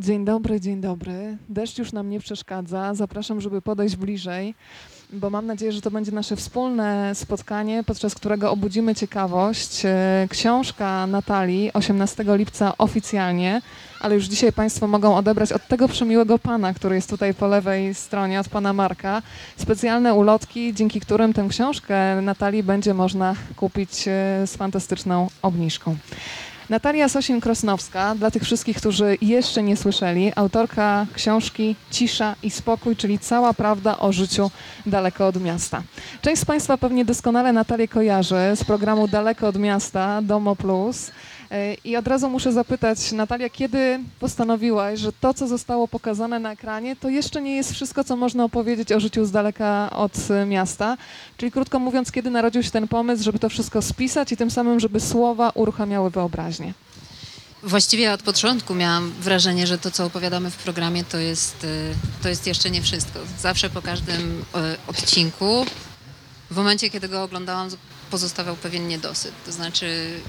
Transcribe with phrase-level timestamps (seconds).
[0.00, 1.36] Dzień dobry, dzień dobry.
[1.48, 2.94] Deszcz już nam nie przeszkadza.
[2.94, 4.54] Zapraszam, żeby podejść bliżej,
[5.12, 9.82] bo mam nadzieję, że to będzie nasze wspólne spotkanie, podczas którego obudzimy ciekawość.
[9.84, 13.62] E, Książka Natalii 18 lipca oficjalnie,
[14.00, 17.94] ale już dzisiaj Państwo mogą odebrać od tego przemiłego pana, który jest tutaj po lewej
[17.94, 19.22] stronie, od pana Marka,
[19.56, 25.96] specjalne ulotki, dzięki którym tę książkę Natalii będzie można kupić e, z fantastyczną obniżką.
[26.70, 33.18] Natalia Sosin-Krosnowska, dla tych wszystkich, którzy jeszcze nie słyszeli, autorka książki Cisza i Spokój, czyli
[33.18, 34.50] cała prawda o życiu
[34.86, 35.82] daleko od miasta.
[36.22, 41.10] Część z Państwa pewnie doskonale Natalię kojarzy z programu Daleko od miasta, Domo Plus.
[41.50, 46.52] E, I od razu muszę zapytać, Natalia, kiedy postanowiłaś, że to, co zostało pokazane na
[46.52, 50.46] ekranie, to jeszcze nie jest wszystko, co można opowiedzieć o życiu z daleka od e,
[50.46, 50.96] miasta?
[51.36, 54.80] Czyli krótko mówiąc, kiedy narodził się ten pomysł, żeby to wszystko spisać i tym samym,
[54.80, 56.74] żeby słowa uruchamiały wyobraźnię?
[57.62, 62.28] Właściwie od początku miałam wrażenie, że to, co opowiadamy w programie, to jest, y, to
[62.28, 63.18] jest jeszcze nie wszystko.
[63.38, 64.44] Zawsze po każdym
[64.86, 65.66] odcinku,
[66.50, 67.68] w momencie, kiedy go oglądałam,
[68.10, 69.32] pozostawał pewien niedosyt.
[69.46, 70.20] To znaczy,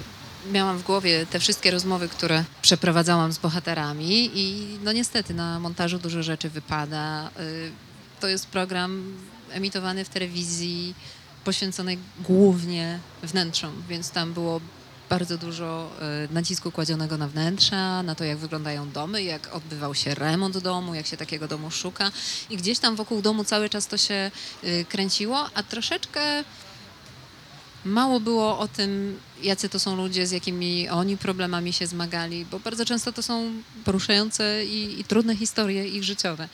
[0.51, 5.99] miałam w głowie te wszystkie rozmowy, które przeprowadzałam z bohaterami i no niestety na montażu
[5.99, 7.29] dużo rzeczy wypada.
[7.39, 7.71] Y,
[8.19, 9.17] To jest program
[9.51, 10.95] emitowany w telewizji,
[11.43, 14.61] poświęcony głównie wnętrzom, więc tam było
[15.09, 15.89] bardzo dużo
[16.29, 20.95] e, nacisku kładzionego na wnętrza, na to, jak wyglądają domy, jak odbywał się remont domu,
[20.95, 22.11] jak się takiego domu szuka.
[22.49, 24.31] I gdzieś tam wokół domu cały czas to się
[24.63, 26.43] y, kręciło, a troszeczkę
[27.85, 32.59] mało było o tym, jacy to są ludzie, z jakimi oni problemami się zmagali, bo
[32.59, 33.51] bardzo często to są
[33.85, 36.49] poruszające i, i trudne historie ich życiowe.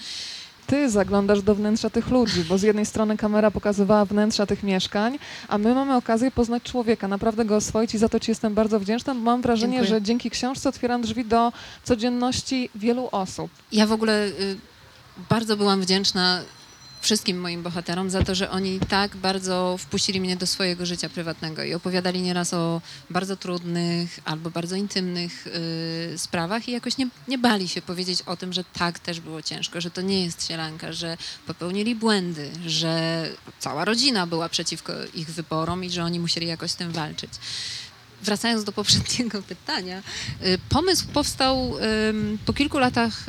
[0.67, 5.19] Ty zaglądasz do wnętrza tych ludzi, bo z jednej strony kamera pokazywała wnętrza tych mieszkań,
[5.47, 8.79] a my mamy okazję poznać człowieka, naprawdę go oswoić i za to Ci jestem bardzo
[8.79, 9.15] wdzięczna.
[9.15, 9.89] bo Mam wrażenie, Dziękuję.
[9.89, 13.51] że dzięki książce otwieram drzwi do codzienności wielu osób.
[13.71, 14.57] Ja w ogóle y,
[15.29, 16.41] bardzo byłam wdzięczna
[17.07, 21.63] wszystkim moim bohaterom za to, że oni tak bardzo wpuścili mnie do swojego życia prywatnego
[21.63, 27.37] i opowiadali nieraz o bardzo trudnych albo bardzo intymnych y, sprawach i jakoś nie, nie
[27.37, 30.93] bali się powiedzieć o tym, że tak też było ciężko, że to nie jest sielanka,
[30.93, 33.23] że popełnili błędy, że
[33.59, 37.31] cała rodzina była przeciwko ich wyborom i że oni musieli jakoś z tym walczyć.
[38.21, 40.03] Wracając do poprzedniego pytania,
[40.45, 41.73] y, pomysł powstał
[42.45, 43.25] po kilku latach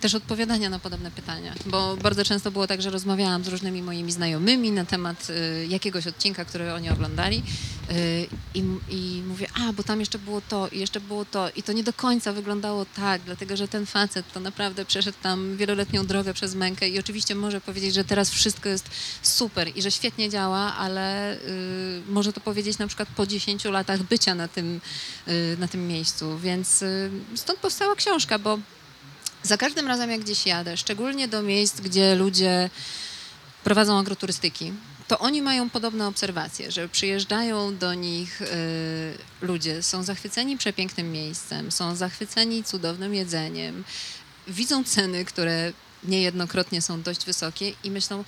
[0.00, 4.12] też odpowiadania na podobne pytania, bo bardzo często było tak, że rozmawiałam z różnymi moimi
[4.12, 7.42] znajomymi na temat y, jakiegoś odcinka, który oni oglądali
[7.90, 11.62] y, i, i mówię, a bo tam jeszcze było to i jeszcze było to i
[11.62, 16.06] to nie do końca wyglądało tak, dlatego że ten facet to naprawdę przeszedł tam wieloletnią
[16.06, 18.90] drogę przez mękę i oczywiście może powiedzieć, że teraz wszystko jest
[19.22, 23.79] super i że świetnie działa, ale y, może to powiedzieć na przykład po 10 latach
[23.84, 24.80] bycia na tym,
[25.28, 28.58] y, na tym miejscu, więc y, stąd powstała książka, bo
[29.42, 32.70] za każdym razem jak gdzieś jadę, szczególnie do miejsc, gdzie ludzie
[33.64, 34.72] prowadzą agroturystyki,
[35.08, 38.46] to oni mają podobne obserwacje, że przyjeżdżają do nich y,
[39.40, 43.84] ludzie, są zachwyceni przepięknym miejscem, są zachwyceni cudownym jedzeniem,
[44.48, 45.72] widzą ceny, które
[46.04, 48.24] niejednokrotnie są dość wysokie i myślą,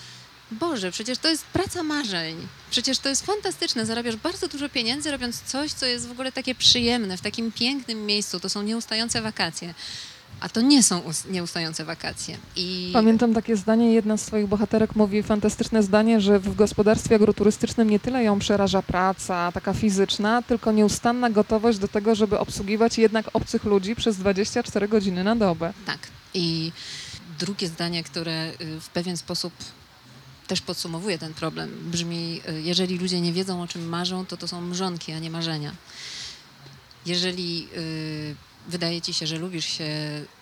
[0.53, 2.37] Boże, przecież to jest praca marzeń.
[2.71, 3.87] Przecież to jest fantastyczne.
[3.87, 8.07] Zarabiasz bardzo dużo pieniędzy, robiąc coś, co jest w ogóle takie przyjemne, w takim pięknym
[8.07, 8.41] miejscu.
[8.41, 9.75] To są nieustające wakacje.
[10.41, 12.37] A to nie są us- nieustające wakacje.
[12.57, 17.91] I Pamiętam takie zdanie, jedna z Twoich bohaterek mówi fantastyczne zdanie, że w gospodarstwie agroturystycznym
[17.91, 23.27] nie tyle ją przeraża praca taka fizyczna, tylko nieustanna gotowość do tego, żeby obsługiwać jednak
[23.33, 25.73] obcych ludzi przez 24 godziny na dobę.
[25.87, 25.99] tak.
[26.35, 26.73] I
[27.39, 29.53] drugie zdanie, które y, w pewien sposób
[30.53, 34.49] też podsumowuje ten problem, brzmi: y, jeżeli ludzie nie wiedzą, o czym marzą, to to
[34.49, 35.75] są mrzonki, a nie marzenia.
[37.07, 38.37] Jeżeli y,
[38.69, 39.91] wydaje ci się, że lubisz się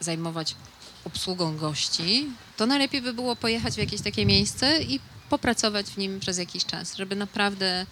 [0.01, 0.57] zajmować
[1.05, 2.27] obsługą gości,
[2.57, 6.65] to najlepiej by było pojechać w jakieś takie miejsce i popracować w nim przez jakiś
[6.65, 7.87] czas, żeby naprawdę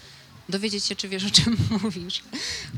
[0.49, 2.23] dowiedzieć się, czy wiesz, o czym mówisz.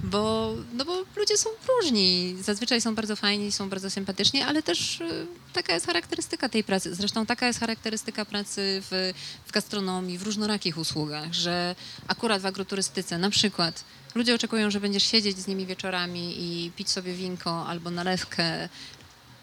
[0.05, 2.37] Bo, no bo ludzie są różni.
[2.41, 6.95] Zazwyczaj są bardzo fajni, są bardzo sympatyczni, ale też y, taka jest charakterystyka tej pracy.
[6.95, 9.13] Zresztą taka jest charakterystyka pracy w,
[9.47, 11.75] w gastronomii, w różnorakich usługach, że
[12.09, 13.85] akurat w agroturystyce na przykład
[14.15, 18.69] ludzie oczekują, że będziesz siedzieć z nimi wieczorami i pić sobie winko albo nalewkę,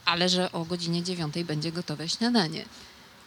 [0.06, 2.66] ale że o godzinie dziewiątej będzie gotowe śniadanie.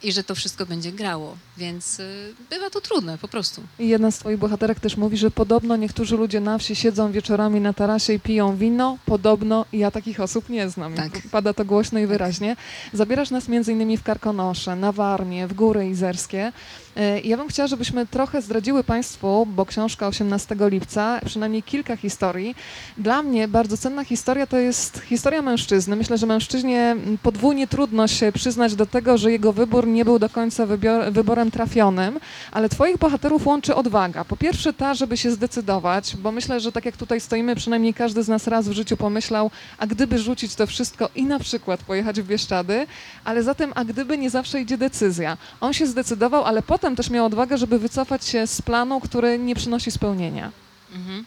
[0.03, 3.61] I że to wszystko będzie grało, więc y, bywa to trudne po prostu.
[3.79, 7.61] I jedna z Twoich bohaterek też mówi, że podobno niektórzy ludzie na wsi siedzą wieczorami
[7.61, 8.97] na tarasie i piją wino.
[9.05, 10.93] Podobno ja takich osób nie znam.
[10.93, 11.11] Tak.
[11.31, 12.55] Pada to głośno i wyraźnie.
[12.93, 16.51] Zabierasz nas między innymi w Karkonosze, na Warmię, w Góry Izerskie.
[16.97, 22.55] E, Ja bym chciała, żebyśmy trochę zdradziły Państwu, bo książka 18 lipca, przynajmniej kilka historii.
[22.97, 25.95] Dla mnie bardzo cenna historia to jest historia mężczyzny.
[25.95, 30.29] Myślę, że mężczyźnie podwójnie trudno się przyznać do tego, że jego wybór nie był do
[30.29, 32.19] końca wybior- wyborem trafionym,
[32.51, 34.25] ale Twoich bohaterów łączy odwaga.
[34.25, 38.23] Po pierwsze ta, żeby się zdecydować, bo myślę, że tak jak tutaj stoimy, przynajmniej każdy
[38.23, 42.21] z nas raz w życiu pomyślał, a gdyby rzucić to wszystko i na przykład pojechać
[42.21, 42.87] w Bieszczady,
[43.23, 45.37] ale zatem, a gdyby nie zawsze idzie decyzja.
[45.61, 49.55] On się zdecydował, ale potem też miał odwagę, żeby wycofać się z planu, który nie
[49.55, 50.51] przynosi spełnienia.
[50.93, 51.25] Mhm.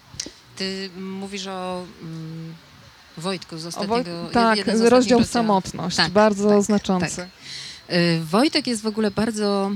[0.56, 2.54] Ty mówisz o mm,
[3.16, 4.10] Wojtku z ostatniego...
[4.10, 7.28] Woj- tak, z rozdział samotność, Tak, bardzo tak, znaczący.
[7.90, 9.70] Y, Wojtek jest w ogóle bardzo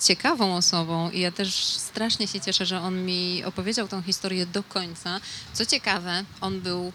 [0.00, 4.62] ciekawą osobą i ja też strasznie się cieszę, że on mi opowiedział tą historię do
[4.62, 5.20] końca.
[5.52, 6.92] Co ciekawe, on był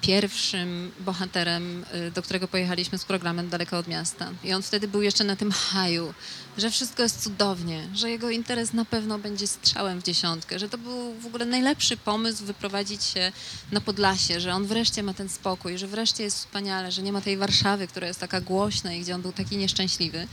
[0.00, 4.30] pierwszym bohaterem, y, do którego pojechaliśmy z programem daleko od miasta.
[4.44, 6.14] I on wtedy był jeszcze na tym haju,
[6.58, 10.78] że wszystko jest cudownie, że jego interes na pewno będzie strzałem w dziesiątkę, że to
[10.78, 13.32] był w ogóle najlepszy pomysł wyprowadzić się
[13.72, 17.20] na Podlasie, że on wreszcie ma ten spokój, że wreszcie jest wspaniale, że nie ma
[17.20, 20.26] tej Warszawy, która jest taka głośna i gdzie on był taki nieszczęśliwy.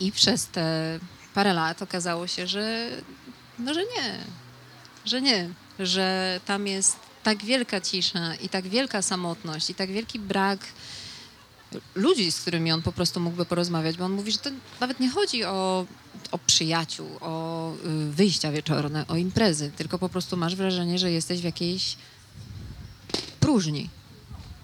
[0.00, 0.98] I przez te
[1.34, 2.88] parę lat okazało się, że
[3.58, 4.18] no, że nie,
[5.04, 10.18] że nie, że tam jest tak wielka cisza i tak wielka samotność i tak wielki
[10.18, 10.60] brak
[11.94, 15.10] ludzi, z którymi on po prostu mógłby porozmawiać, bo on mówi, że to nawet nie
[15.10, 15.86] chodzi o,
[16.32, 21.40] o przyjaciół, o y, wyjścia wieczorne, o imprezy, tylko po prostu masz wrażenie, że jesteś
[21.40, 21.96] w jakiejś
[23.40, 23.88] próżni,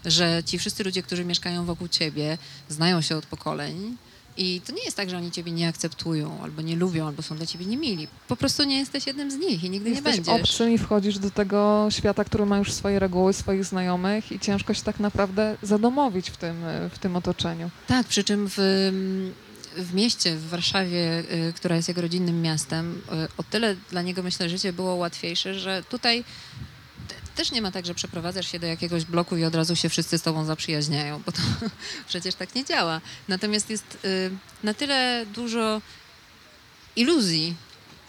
[0.05, 2.39] że ci wszyscy ludzie, którzy mieszkają wokół ciebie,
[2.69, 3.97] znają się od pokoleń
[4.39, 7.37] i to nie jest tak, że oni ciebie nie akceptują, albo nie lubią, albo są
[7.37, 8.09] dla ciebie niemili.
[8.29, 10.51] Po prostu nie jesteś jednym z nich i nigdy Jesteś nie będziesz.
[10.51, 14.75] obcym i wchodzisz do tego świata, który ma już swoje reguły, swoich znajomych i ciężko
[14.75, 16.57] się tak naprawdę zadomowić w tym,
[16.91, 17.71] w tym otoczeniu.
[17.87, 18.57] Tak, przy czym w,
[19.77, 24.23] w mieście, w Warszawie, y, która jest jego rodzinnym miastem, y, o tyle dla niego
[24.23, 26.25] myślę życie było łatwiejsze, że tutaj
[27.39, 30.19] też nie ma tak, że przeprowadzasz się do jakiegoś bloku i od razu się wszyscy
[30.19, 31.39] z tobą zaprzyjaźniają, bo to
[32.09, 33.01] przecież tak nie działa.
[33.29, 34.31] Natomiast jest y,
[34.63, 35.83] na tyle dużo
[36.97, 37.55] iluzji,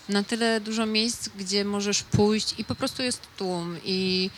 [0.10, 4.30] na tyle dużo miejsc, gdzie możesz pójść i po prostu jest tłum i,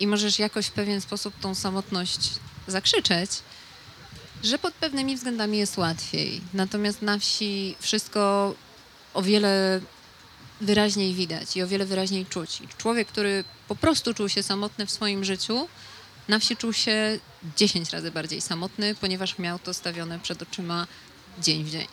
[0.00, 2.30] i możesz jakoś w pewien sposób tą samotność
[2.68, 3.30] zakrzyczeć,
[4.44, 6.40] że pod pewnymi względami jest łatwiej.
[6.54, 8.54] Natomiast na wsi wszystko
[9.14, 9.80] o wiele
[10.60, 12.60] wyraźniej widać i o wiele wyraźniej czuć.
[12.60, 15.68] I człowiek, który po prostu czuł się samotny w swoim życiu,
[16.28, 17.18] na wsi czuł się
[17.56, 20.86] 10 razy bardziej samotny, ponieważ miał to stawione przed oczyma
[21.38, 21.86] dzień w dzień.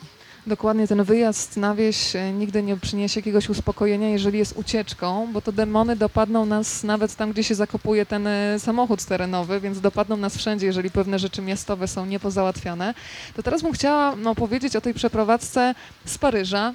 [0.46, 5.40] Dokładnie ten wyjazd na wieś e, nigdy nie przyniesie jakiegoś uspokojenia, jeżeli jest ucieczką, bo
[5.40, 10.16] to demony dopadną nas nawet tam, gdzie się zakopuje ten e, samochód terenowy, więc dopadną
[10.16, 12.94] nas wszędzie, jeżeli pewne rzeczy miastowe są niepozałatwiane.
[13.36, 15.74] To teraz bym chciała no, powiedzieć o tej przeprowadzce
[16.04, 16.74] z Paryża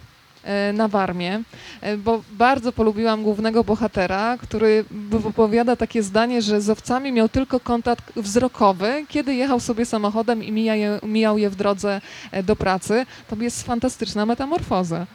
[0.74, 1.44] na Warmię,
[1.82, 7.60] e, bo bardzo polubiłam głównego bohatera, który wypowiada takie zdanie, że z owcami miał tylko
[7.60, 12.02] kontakt wzrokowy, kiedy jechał sobie samochodem i mija je, mijał je w drodze
[12.32, 13.06] e, do pracy.
[13.30, 15.08] To jest fantastyczna metamorfoza.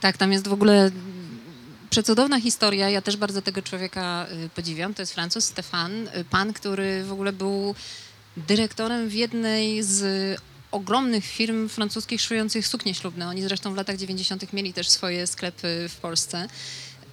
[0.00, 0.90] Tak, tam jest w ogóle
[1.90, 2.90] przecudowna historia.
[2.90, 4.94] Ja też bardzo tego człowieka podziwiam.
[4.94, 5.92] To jest Francuz Stefan,
[6.30, 7.74] pan, który w ogóle był
[8.36, 10.02] dyrektorem w jednej z
[10.72, 13.28] ogromnych firm francuskich szyjących suknie ślubne.
[13.28, 14.52] Oni zresztą w latach 90.
[14.52, 16.48] mieli też swoje sklepy w Polsce.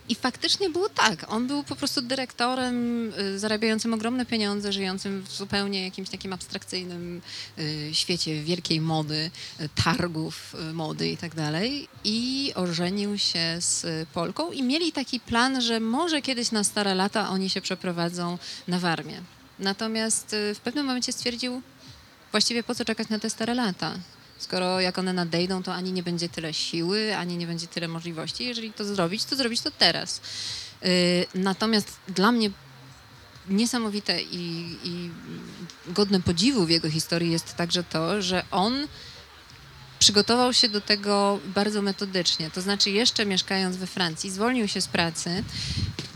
[0.10, 1.26] I faktycznie było tak.
[1.28, 7.22] On był po prostu dyrektorem y, zarabiającym ogromne pieniądze, żyjącym w zupełnie jakimś takim abstrakcyjnym
[7.60, 9.32] y, świecie wielkiej mody,
[9.62, 11.88] y, targów mody i tak dalej.
[12.04, 17.30] I ożenił się z Polką i mieli taki plan, że może kiedyś na stare lata
[17.30, 19.22] oni się przeprowadzą na Warmię.
[19.60, 21.62] Natomiast w pewnym momencie stwierdził,
[22.32, 23.94] właściwie po co czekać na te stare lata?
[24.38, 28.46] Skoro jak one nadejdą, to ani nie będzie tyle siły, ani nie będzie tyle możliwości.
[28.46, 30.22] Jeżeli to zrobić, to zrobić to teraz.
[30.86, 32.52] Y, Natomiast dla mnie
[33.50, 35.10] niesamowite i, i
[35.88, 38.88] godne podziwu w jego historii jest także to, że on
[40.00, 42.52] przygotował się do tego bardzo metodycznie.
[42.52, 45.44] To znaczy, jeszcze mieszkając we Francji, zwolnił się z pracy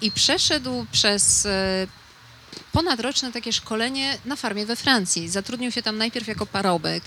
[0.01, 1.87] i przeszedł przez e,
[2.71, 5.29] ponadroczne takie szkolenie na farmie we Francji.
[5.29, 7.03] Zatrudnił się tam najpierw jako parobek,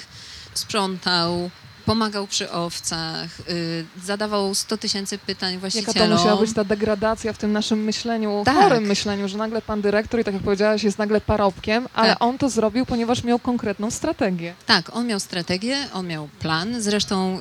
[0.54, 1.50] sprzątał,
[1.86, 6.08] pomagał przy owcach, y, zadawał 100 tysięcy pytań Jaka właścicielom.
[6.08, 8.54] to musiała być ta degradacja w tym naszym myśleniu, Tak.
[8.56, 12.22] chorym myśleniu, że nagle pan dyrektor, i tak jak powiedziałaś, jest nagle parobkiem, ale Tak.
[12.22, 14.54] on to zrobił, ponieważ miał konkretną strategię.
[14.66, 17.38] Tak, on miał strategię, on miał plan, zresztą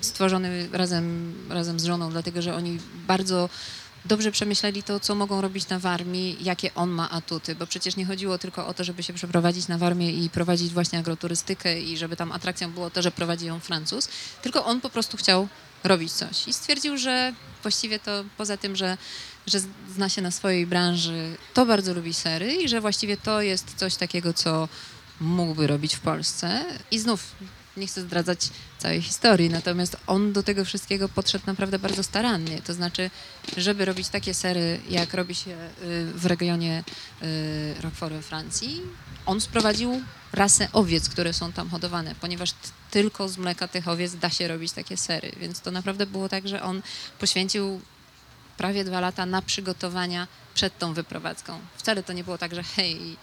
[0.00, 3.48] stworzony razem, razem z żoną, dlatego że oni bardzo
[4.04, 8.06] dobrze przemyśleli to, co mogą robić na Warmii, jakie on ma atuty, bo przecież nie
[8.06, 12.16] chodziło tylko o to, żeby się przeprowadzić na Warmię i prowadzić właśnie agroturystykę i żeby
[12.16, 14.08] tam atrakcją było to, że prowadzi ją Francuz,
[14.42, 15.48] tylko on po prostu chciał
[15.84, 16.48] robić coś.
[16.48, 17.32] I stwierdził, że
[17.62, 18.98] właściwie to poza tym, że,
[19.46, 19.58] że
[19.94, 23.96] zna się na swojej branży, to bardzo lubi sery i że właściwie to jest coś
[23.96, 24.68] takiego, co
[25.20, 26.64] mógłby robić w Polsce.
[26.90, 27.34] I znów
[27.76, 28.48] nie chcę zdradzać
[28.78, 32.62] całej historii, natomiast on do tego wszystkiego podszedł naprawdę bardzo starannie.
[32.62, 33.10] To znaczy,
[33.56, 36.84] żeby robić takie sery, jak robi się y, w regionie
[37.22, 38.80] y, Roquefort we Francji,
[39.26, 40.02] on sprowadził
[40.32, 42.50] rasę owiec, które są tam hodowane, ponieważ
[42.90, 45.32] tylko z mleka tych owiec da się robić takie sery.
[45.40, 46.82] Więc to naprawdę było tak, że on
[47.18, 47.80] poświęcił
[48.56, 51.60] prawie dwa lata na przygotowania przed tą wyprowadzką.
[51.76, 53.16] Wcale to nie było tak, że hej,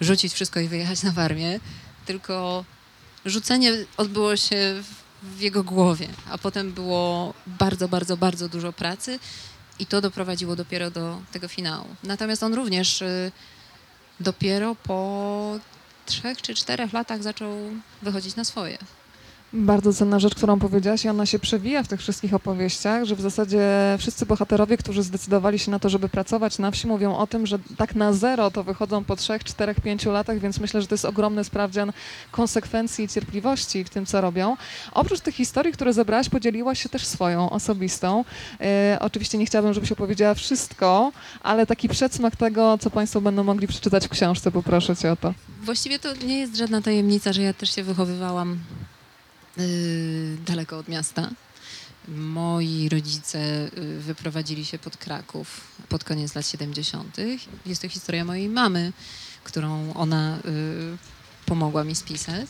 [0.00, 1.60] rzucić wszystko i wyjechać na Warmię,
[2.06, 2.64] tylko
[3.24, 4.82] rzucenie odbyło się
[5.22, 9.18] w- jego głowie, a potem było bardzo, bardzo, bardzo dużo pracy
[9.78, 11.86] i to doprowadziło dopiero do tego finału.
[12.02, 13.32] Natomiast on również y,
[14.20, 15.58] dopiero po
[16.06, 17.50] trzech czy czterech latach zaczął
[18.02, 18.78] wychodzić na swoje.
[19.56, 23.20] Bardzo cenna rzecz, którą powiedziałaś i ona się przewija w tych wszystkich opowieściach, że w
[23.20, 23.60] zasadzie
[23.98, 27.58] wszyscy bohaterowie, którzy zdecydowali się na to, żeby pracować na wsi, mówią o tym, że
[27.76, 31.04] tak na zero to wychodzą po trzech, czterech, pięciu latach, więc myślę, że to jest
[31.04, 31.92] ogromny sprawdzian
[32.30, 34.56] konsekwencji i cierpliwości w tym, co robią.
[34.92, 38.24] Oprócz tych historii, które zebrałaś, podzieliłaś się też swoją osobistą.
[38.60, 43.66] E, oczywiście nie chciałabym, żebyś opowiedziała wszystko, ale taki przedsmak tego, co Państwo będą mogli
[43.66, 45.34] przeczytać w książce, poproszę Cię o to.
[45.62, 48.58] Właściwie to nie jest żadna tajemnica, że ja też się wychowywałam
[50.46, 51.30] daleko od miasta.
[52.08, 57.16] Moi rodzice yy, wyprowadzili się pod Kraków pod koniec lat 70.
[57.66, 58.92] Jest to historia mojej mamy,
[59.44, 60.98] którą ona yy,
[61.46, 62.48] pomogła mi spisać.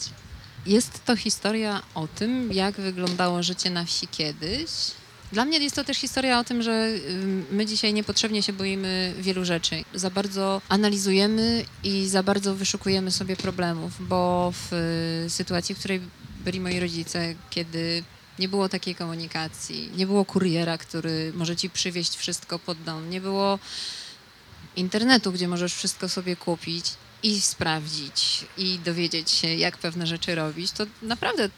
[0.66, 4.70] Jest to historia o tym, jak wyglądało życie na wsi kiedyś.
[5.32, 6.88] Dla mnie jest to też historia o tym, że
[7.50, 9.84] my dzisiaj niepotrzebnie się boimy wielu rzeczy.
[9.94, 14.72] Za bardzo analizujemy i za bardzo wyszukujemy sobie problemów, bo w
[15.26, 16.00] y, sytuacji, w której
[16.44, 18.04] byli moi rodzice, kiedy
[18.38, 23.20] nie było takiej komunikacji, nie było kuriera, który może ci przywieźć wszystko pod dom, nie
[23.20, 23.58] było
[24.76, 26.86] internetu, gdzie możesz wszystko sobie kupić
[27.22, 31.48] i sprawdzić i dowiedzieć się, jak pewne rzeczy robić, to naprawdę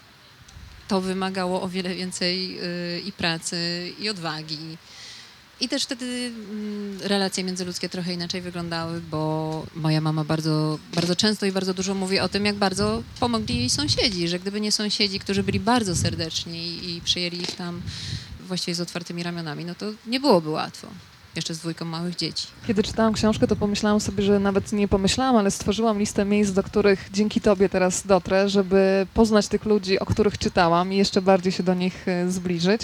[0.88, 2.58] to wymagało o wiele więcej
[2.96, 4.78] y, i pracy, i odwagi.
[5.60, 11.46] I też wtedy mm, relacje międzyludzkie trochę inaczej wyglądały, bo moja mama bardzo, bardzo często
[11.46, 15.18] i bardzo dużo mówi o tym, jak bardzo pomogli jej sąsiedzi, że gdyby nie sąsiedzi,
[15.18, 17.82] którzy byli bardzo serdeczni i, i przyjęli ich tam
[18.46, 20.88] właściwie z otwartymi ramionami, no to nie byłoby łatwo.
[21.36, 22.46] Jeszcze z dwójką małych dzieci.
[22.66, 26.62] Kiedy czytałam książkę, to pomyślałam sobie, że nawet nie pomyślałam, ale stworzyłam listę miejsc, do
[26.62, 31.52] których dzięki Tobie teraz dotrę, żeby poznać tych ludzi, o których czytałam i jeszcze bardziej
[31.52, 32.82] się do nich e, zbliżyć.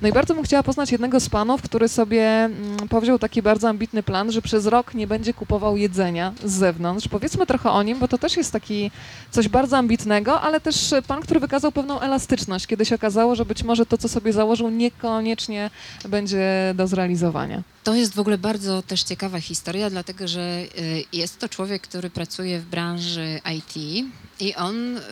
[0.00, 3.68] No i bardzo bym chciała poznać jednego z panów, który sobie mm, powziął taki bardzo
[3.68, 7.08] ambitny plan, że przez rok nie będzie kupował jedzenia z zewnątrz.
[7.08, 8.90] Powiedzmy trochę o nim, bo to też jest taki
[9.30, 13.62] coś bardzo ambitnego, ale też pan, który wykazał pewną elastyczność, kiedy się okazało, że być
[13.62, 15.70] może to, co sobie założył, niekoniecznie
[16.08, 17.62] będzie do zrealizowania.
[17.84, 22.10] To jest w ogóle bardzo też ciekawa historia, dlatego że y, jest to człowiek, który
[22.10, 24.06] pracuje w branży IT
[24.40, 25.02] i on y,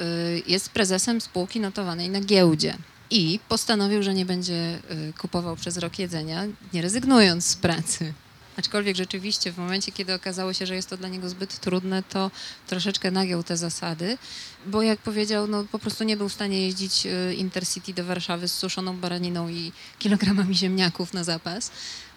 [0.47, 2.77] jest prezesem spółki notowanej na giełdzie.
[3.11, 8.13] I postanowił, że nie będzie y, kupował przez rok jedzenia, nie rezygnując z pracy.
[8.61, 12.31] Aczkolwiek rzeczywiście w momencie, kiedy okazało się, że jest to dla niego zbyt trudne, to
[12.67, 14.19] troszeczkę nagiął te zasady,
[14.67, 18.49] bo jak powiedział, no po prostu nie był w stanie jeździć y, Intercity do Warszawy
[18.49, 21.71] z suszoną baraniną i kilogramami ziemniaków na zapas.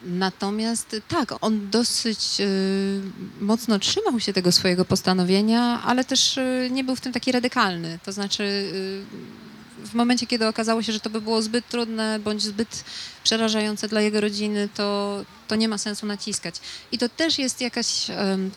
[0.06, 3.02] Natomiast tak, on dosyć y,
[3.42, 8.00] mocno trzymał się tego swojego postanowienia, ale też y, nie był w tym taki radykalny.
[8.06, 9.53] To znaczy, y,
[9.86, 12.84] w momencie, kiedy okazało się, że to by było zbyt trudne bądź zbyt
[13.24, 16.56] przerażające dla jego rodziny, to, to nie ma sensu naciskać.
[16.92, 18.08] I to też jest jakaś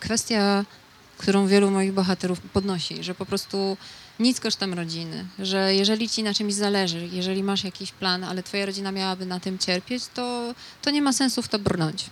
[0.01, 0.65] kwestia,
[1.19, 3.77] którą wielu moich bohaterów podnosi, że po prostu
[4.21, 8.67] nic kosztem rodziny, że jeżeli ci na czymś zależy, jeżeli masz jakiś plan, ale twoja
[8.67, 12.05] rodzina miałaby na tym cierpieć, to, to nie ma sensu w to brnąć.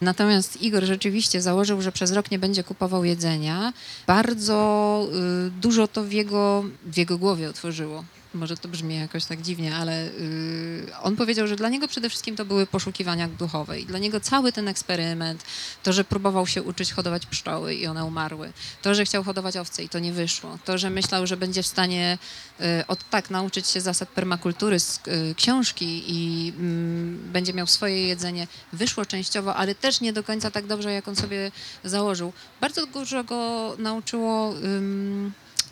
[0.00, 3.72] Natomiast Igor rzeczywiście założył, że przez rok nie będzie kupował jedzenia.
[4.06, 5.08] Bardzo
[5.46, 8.04] y, dużo to w jego, w jego głowie otworzyło.
[8.34, 12.36] Może to brzmi jakoś tak dziwnie, ale y, on powiedział, że dla niego przede wszystkim
[12.36, 15.44] to były poszukiwania duchowe i dla niego cały ten eksperyment,
[15.82, 19.82] to, że próbował się uczyć hodować pszczoły i one umarły, to, że chciał hodować owce
[19.82, 22.18] i to nie wyszło, to, że myślał, że będzie w stanie
[22.60, 28.06] y, od tak nauczyć się zasad permakultury z y, książki i mm, będzie miał swoje
[28.06, 31.50] jedzenie, wyszło częściowo, ale też nie do końca tak dobrze, jak on sobie
[31.84, 32.32] założył.
[32.60, 34.54] Bardzo dużo go nauczyło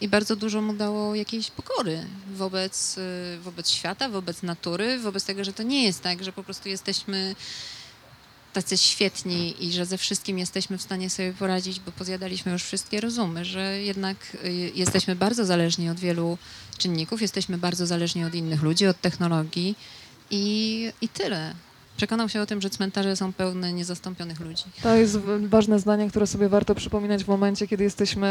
[0.00, 5.44] i bardzo dużo mu dało jakiejś pokory wobec, y, wobec świata, wobec natury, wobec tego,
[5.44, 7.34] że to nie jest tak, że po prostu jesteśmy
[8.52, 13.00] tacy świetni i że ze wszystkim jesteśmy w stanie sobie poradzić, bo pozjadaliśmy już wszystkie
[13.00, 16.38] rozumy, że jednak y, jesteśmy bardzo zależni od wielu
[16.78, 19.76] czynników, jesteśmy bardzo zależni od innych ludzi, od technologii
[20.30, 21.54] i, i tyle.
[22.00, 24.64] Przekonał się o tym, że cmentarze są pełne niezastąpionych ludzi.
[24.82, 28.28] To jest ważne zdanie, które sobie warto przypominać w momencie, kiedy jesteśmy,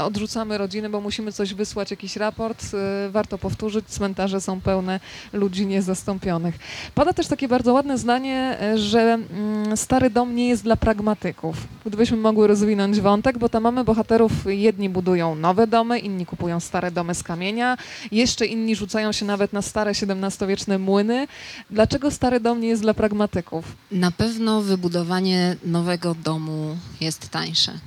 [0.00, 2.64] odrzucamy rodziny, bo musimy coś wysłać, jakiś raport.
[3.06, 5.00] y, Warto powtórzyć, cmentarze są pełne
[5.32, 6.54] ludzi niezastąpionych.
[6.94, 11.56] Pada też takie bardzo ładne zdanie, y, że mm, stary dom nie jest dla pragmatyków.
[11.86, 16.90] Gdybyśmy mogły rozwinąć wątek, bo tam mamy bohaterów, jedni budują nowe domy, inni kupują stare
[16.90, 17.76] domy z kamienia,
[18.12, 21.26] jeszcze inni rzucają się nawet na stare XVII-wieczne młyny.
[21.70, 23.03] Dlaczego stary dom nie jest dla pragmatyków?
[23.90, 27.78] Na pewno wybudowanie nowego domu jest tańsze.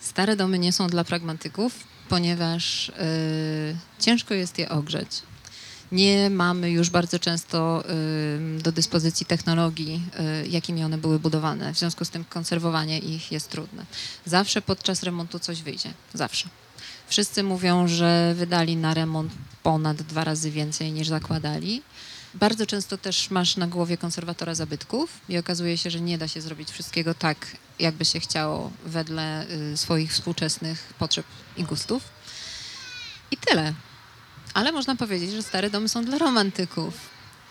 [0.00, 2.92] Stare domy nie są dla pragmatyków, ponieważ y,
[3.98, 5.22] ciężko jest je ogrzeć.
[5.92, 7.84] Nie mamy już bardzo często
[8.58, 10.02] y, do dyspozycji technologii,
[10.44, 11.74] y, jakimi one były budowane.
[11.74, 13.86] W związku z tym konserwowanie ich jest trudne.
[14.26, 15.90] Zawsze podczas remontu coś wyjdzie.
[16.14, 16.48] Zawsze.
[17.08, 21.82] Wszyscy mówią, że wydali na remont ponad dwa razy więcej niż zakładali.
[22.34, 26.40] Bardzo często też masz na głowie konserwatora zabytków i okazuje się, że nie da się
[26.40, 32.02] zrobić wszystkiego tak, jakby się chciało wedle y, swoich współczesnych potrzeb i gustów.
[33.30, 33.74] I tyle.
[34.54, 36.94] Ale można powiedzieć, że stare domy są dla romantyków.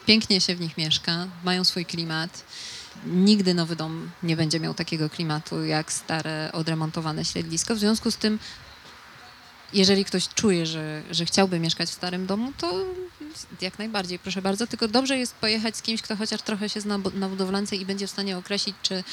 [0.06, 2.44] Pięknie się w nich mieszka, mają swój klimat.
[3.06, 7.76] Nigdy nowy dom nie będzie miał takiego klimatu jak stare, odremontowane siedlisko.
[7.76, 8.40] W związku z tym,
[9.74, 12.86] jeżeli ktoś czuje, że, że chciałby mieszkać w starym domu, to
[13.62, 14.68] jak najbardziej, proszę bardzo.
[14.68, 18.08] Tylko dobrze jest pojechać z kimś, kto chociaż trochę się zna na budowlance i będzie
[18.08, 19.04] w stanie określić, czy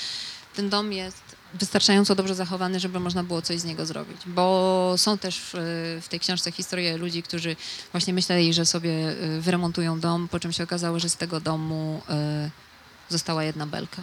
[0.56, 1.22] ten dom jest
[1.54, 4.16] wystarczająco dobrze zachowany, żeby można było coś z niego zrobić.
[4.26, 5.54] Bo są też w,
[6.02, 7.56] w tej książce historie ludzi, którzy
[7.92, 12.00] właśnie myśleli, że sobie y, wyremontują dom, po czym się okazało, że z tego domu
[12.10, 12.50] y,
[13.08, 14.02] została jedna belka.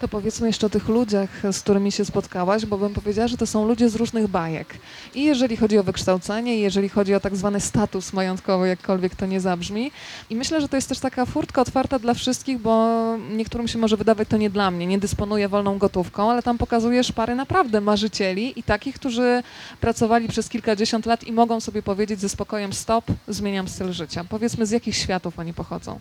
[0.00, 3.46] To powiedzmy jeszcze o tych ludziach, z którymi się spotkałaś, bo bym powiedziała, że to
[3.46, 4.74] są ludzie z różnych bajek.
[5.14, 9.26] I jeżeli chodzi o wykształcenie, i jeżeli chodzi o tak zwany status majątkowy, jakkolwiek to
[9.26, 9.92] nie zabrzmi.
[10.30, 13.96] I myślę, że to jest też taka furtka otwarta dla wszystkich, bo niektórym się może
[13.96, 18.58] wydawać to nie dla mnie, nie dysponuję wolną gotówką, ale tam pokazujesz pary naprawdę marzycieli
[18.58, 19.42] i takich, którzy
[19.80, 24.24] pracowali przez kilkadziesiąt lat i mogą sobie powiedzieć ze spokojem stop, zmieniam styl życia.
[24.28, 26.00] Powiedzmy, z jakich światów oni pochodzą.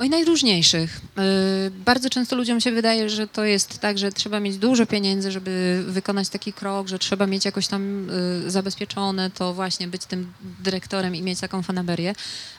[0.00, 1.00] Oj, najróżniejszych.
[1.16, 5.32] Yy, bardzo często ludziom się wydaje, że to jest tak, że trzeba mieć dużo pieniędzy,
[5.32, 8.08] żeby wykonać taki krok, że trzeba mieć jakoś tam
[8.44, 12.14] yy, zabezpieczone to właśnie być tym dyrektorem i mieć taką fanaberię,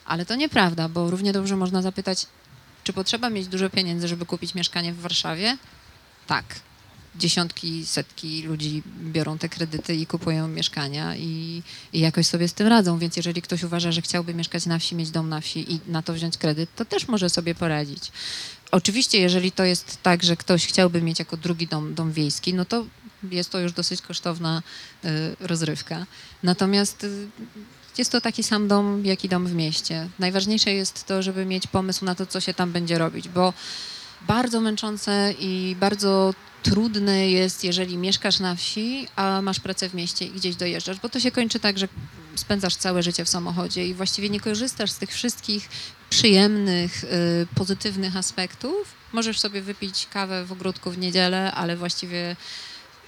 [0.06, 2.26] ale to nieprawda, bo równie dobrze można zapytać,
[2.84, 5.58] czy potrzeba mieć dużo pieniędzy, żeby kupić mieszkanie w Warszawie?
[6.28, 6.46] Tak.
[7.16, 12.68] Dziesiątki, setki ludzi biorą te kredyty i kupują mieszkania i, i jakoś sobie z tym
[12.68, 15.80] radzą, więc jeżeli ktoś uważa, że chciałby mieszkać na wsi, mieć dom na wsi i
[15.88, 18.12] na to wziąć kredyt, to też może sobie poradzić.
[18.72, 22.66] Oczywiście, jeżeli to jest tak, że ktoś chciałby mieć jako drugi dom, dom wiejski, no
[22.66, 22.86] to
[23.32, 24.62] jest to już dosyć kosztowna
[25.06, 25.08] y,
[25.40, 26.06] rozrywka.
[26.44, 27.28] Natomiast y,
[27.98, 30.10] jest to taki sam dom, jak i dom w mieście.
[30.20, 33.54] Najważniejsze jest to, żeby mieć pomysł na to, co się tam będzie robić, bo
[34.28, 40.26] bardzo męczące i bardzo trudne jest, jeżeli mieszkasz na wsi, a masz pracę w mieście
[40.26, 41.88] i gdzieś dojeżdżasz, bo to się kończy tak, że
[42.36, 45.70] spędzasz całe życie w samochodzie i właściwie nie korzystasz z tych wszystkich
[46.10, 47.08] przyjemnych, y,
[47.56, 48.94] pozytywnych aspektów.
[49.14, 52.36] Możesz sobie wypić kawę w ogródku w niedzielę, ale właściwie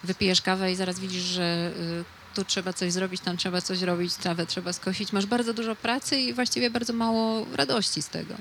[0.03, 4.15] wypijesz kawę i zaraz widzisz, że y, tu trzeba coś zrobić, tam trzeba coś robić,
[4.15, 5.13] trawę trzeba skosić.
[5.13, 8.33] Masz bardzo dużo pracy i właściwie bardzo mało radości z tego.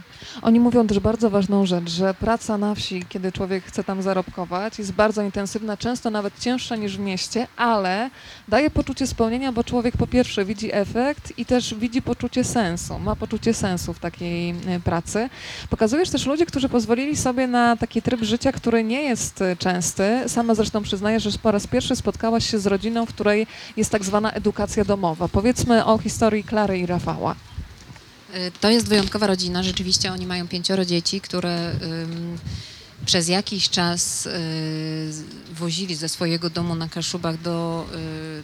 [0.42, 4.78] Oni mówią też bardzo ważną rzecz, że praca na wsi, kiedy człowiek chce tam zarobkować,
[4.78, 8.10] jest bardzo intensywna, często nawet cięższa niż w mieście, ale
[8.48, 13.16] daje poczucie spełnienia, bo człowiek po pierwsze widzi efekt i też widzi poczucie sensu, ma
[13.16, 15.28] poczucie sensu w takiej e, pracy.
[15.70, 20.20] Pokazujesz też ludzi, którzy pozwolili sobie na taki tryb życia, który nie jest e, częsty.
[20.26, 23.46] Sama zresztą przyznaję, że po raz pierwszy spotkałaś się z rodziną, w której
[23.80, 25.28] jest tak zwana edukacja domowa.
[25.28, 27.34] Powiedzmy o historii Klary i Rafała.
[28.34, 29.62] Y, To jest wyjątkowa rodzina.
[29.62, 31.72] Rzeczywiście oni mają pięcioro dzieci, które
[33.06, 34.30] przez jakiś czas y,
[35.54, 37.86] wozili ze swojego domu na Kaszubach do,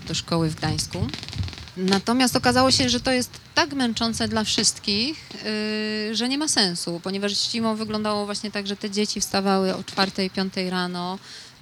[0.04, 1.06] y, do szkoły w Gdańsku.
[1.76, 5.30] Natomiast okazało się, że to jest tak męczące dla wszystkich,
[6.12, 10.70] że nie ma sensu, ponieważ zimą wyglądało właśnie tak, że te dzieci wstawały o 4-5
[10.70, 11.18] rano,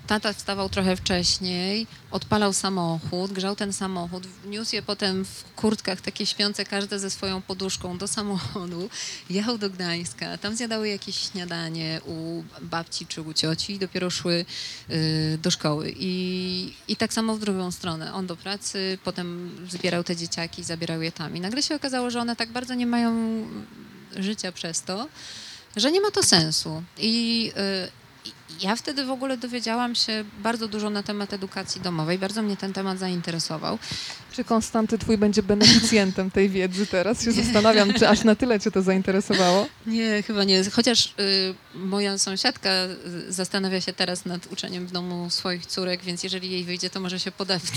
[0.06, 6.26] tata wstawał trochę wcześniej, odpalał samochód, grzał ten samochód, niósł je potem w kurtkach takie
[6.26, 8.90] śpiące, każde ze swoją poduszką do samochodu,
[9.30, 14.44] jechał do Gdańska, tam zjadały jakieś śniadanie u babci czy u cioci i dopiero szły
[14.90, 15.94] y, do szkoły.
[15.96, 18.14] I, I tak samo w drugą stronę.
[18.14, 21.36] On do pracy, potem zbierał te dzieciaki, zabierał je tam.
[21.36, 23.14] I nagle się okazało, że one tak bardzo nie mają
[24.16, 25.08] życia przez to,
[25.76, 26.82] że nie ma to sensu.
[26.98, 28.03] I y,
[28.60, 32.18] ja wtedy w ogóle dowiedziałam się bardzo dużo na temat edukacji domowej.
[32.18, 33.78] Bardzo mnie ten temat zainteresował.
[34.32, 37.24] Czy Konstanty twój będzie beneficjentem tej wiedzy teraz?
[37.24, 39.66] Się zastanawiam, czy aż na tyle cię to zainteresowało.
[39.86, 40.64] Nie, chyba nie.
[40.70, 42.70] Chociaż y, moja sąsiadka
[43.28, 47.00] y, zastanawia się teraz nad uczeniem w domu swoich córek, więc jeżeli jej wyjdzie, to
[47.00, 47.70] może się podepnę.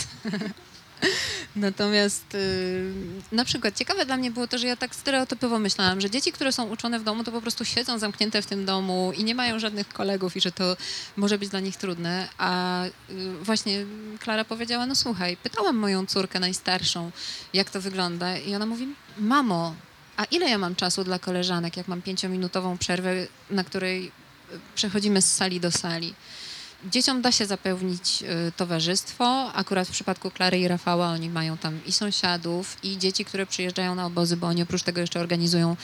[1.55, 2.93] Natomiast y,
[3.31, 6.51] na przykład ciekawe dla mnie było to, że ja tak stereotypowo myślałam, że dzieci, które
[6.51, 9.59] są uczone w domu, to po prostu siedzą zamknięte w tym domu i nie mają
[9.59, 10.77] żadnych kolegów i że to
[11.15, 12.27] może być dla nich trudne.
[12.37, 12.89] A y,
[13.41, 13.85] właśnie
[14.19, 17.11] Klara powiedziała, no słuchaj, pytałam moją córkę najstarszą,
[17.53, 19.75] jak to wygląda i ona mówi, mamo,
[20.17, 23.13] a ile ja mam czasu dla koleżanek, jak mam pięciominutową przerwę,
[23.49, 26.13] na której y, przechodzimy z sali do sali?
[26.85, 29.53] Dzieciom da się zapewnić y, towarzystwo.
[29.53, 33.95] Akurat w przypadku Klary i Rafała oni mają tam i sąsiadów, i dzieci, które przyjeżdżają
[33.95, 35.75] na obozy, bo oni oprócz tego jeszcze organizują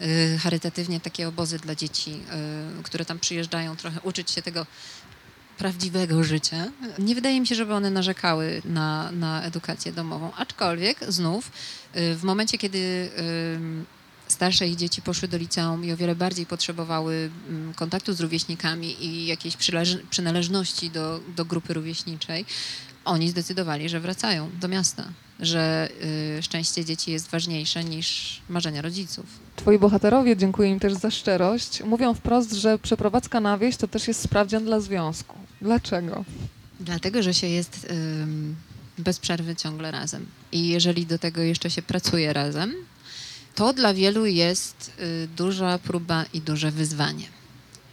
[0.00, 2.20] y, charytatywnie takie obozy dla dzieci,
[2.80, 4.66] y, które tam przyjeżdżają trochę uczyć się tego
[5.58, 6.56] prawdziwego życia.
[6.98, 10.32] Nie wydaje mi się, żeby one narzekały na, na edukację domową.
[10.36, 11.50] Aczkolwiek znów
[11.94, 13.10] w momencie, kiedy
[14.34, 19.04] starsze ich dzieci poszły do liceum i o wiele bardziej potrzebowały mm, kontaktu z rówieśnikami
[19.04, 19.56] i jakiejś
[20.10, 22.44] przynależności do, do grupy rówieśniczej,
[23.04, 25.04] oni zdecydowali, że wracają do miasta,
[25.40, 25.88] że
[26.38, 29.26] y, szczęście dzieci jest ważniejsze niż marzenia rodziców.
[29.56, 34.08] Twoi bohaterowie, dziękuję im też za szczerość, mówią wprost, że przeprowadzka na wieś to też
[34.08, 35.36] jest sprawdzian dla związku.
[35.62, 36.24] Dlaczego?
[36.80, 38.56] Dlatego, że się jest ym,
[38.98, 40.26] bez przerwy ciągle razem.
[40.52, 42.74] I jeżeli do tego jeszcze się pracuje razem,
[43.54, 47.26] to dla wielu jest y, duża próba i duże wyzwanie.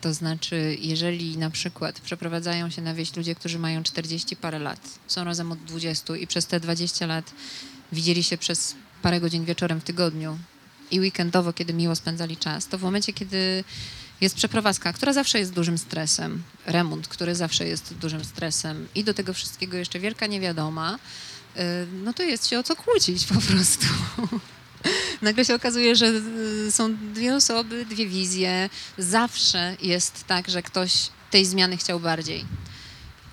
[0.01, 4.79] To znaczy, jeżeli na przykład przeprowadzają się na wieś ludzie, którzy mają 40 parę lat,
[5.07, 7.31] są razem od 20 i przez te 20 lat
[7.91, 10.37] widzieli się przez parę godzin wieczorem w tygodniu
[10.91, 13.63] i weekendowo, kiedy miło spędzali czas, to w momencie, kiedy
[14.21, 19.13] jest przeprowadzka, która zawsze jest dużym stresem, remont, który zawsze jest dużym stresem i do
[19.13, 20.95] tego wszystkiego jeszcze wielka niewiadoma,
[21.57, 21.59] y,
[22.03, 23.85] no to jest się o co kłócić po prostu.
[25.21, 26.05] Nagle się okazuje, że
[26.67, 28.69] y, są dwie osoby, dwie wizje.
[28.97, 32.45] Zawsze jest tak, że ktoś tej zmiany chciał bardziej.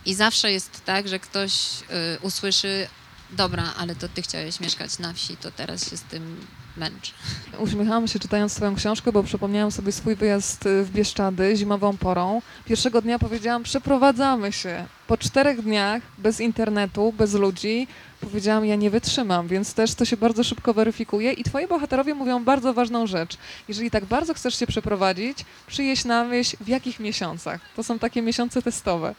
[0.06, 2.86] I zawsze jest tak, że ktoś y, usłyszy,
[3.30, 7.14] dobra, ale to ty chciałeś mieszkać na wsi, to teraz się z tym męcz.
[7.66, 12.42] Uśmiechałam się czytając twoją książkę, bo przypomniałam sobie swój wyjazd y, w Bieszczady zimową porą.
[12.64, 14.86] Pierwszego dnia powiedziałam, przeprowadzamy się.
[15.08, 17.86] Po czterech dniach bez internetu, bez ludzi,
[18.20, 22.44] powiedziałam, ja nie wytrzymam, więc też to się bardzo szybko weryfikuje i twoi bohaterowie mówią
[22.44, 23.36] bardzo ważną rzecz.
[23.68, 27.60] Jeżeli tak bardzo chcesz się przeprowadzić, przyjeźdź na wieś w jakich miesiącach?
[27.76, 29.14] To są takie miesiące testowe.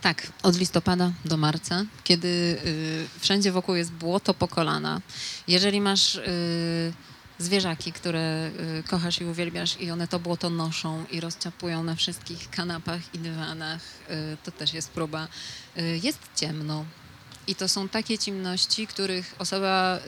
[0.00, 5.00] Tak, od listopada do marca, kiedy y, wszędzie wokół jest błoto po kolana.
[5.48, 6.92] Jeżeli masz y,
[7.40, 12.50] zwierzaki, które y, kochasz i uwielbiasz i one to błoto noszą i rozciapują na wszystkich
[12.50, 15.28] kanapach i dywanach, y, to też jest próba.
[15.78, 16.84] Y, jest ciemno
[17.46, 19.98] i to są takie ciemności, których osoba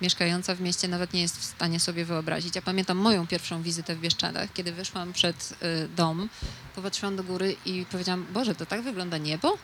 [0.00, 2.56] mieszkająca w mieście nawet nie jest w stanie sobie wyobrazić.
[2.56, 5.54] Ja pamiętam moją pierwszą wizytę w Bieszczadach, kiedy wyszłam przed
[5.96, 6.28] dom,
[6.74, 9.58] popatrzyłam do góry i powiedziałam, Boże, to tak wygląda niebo?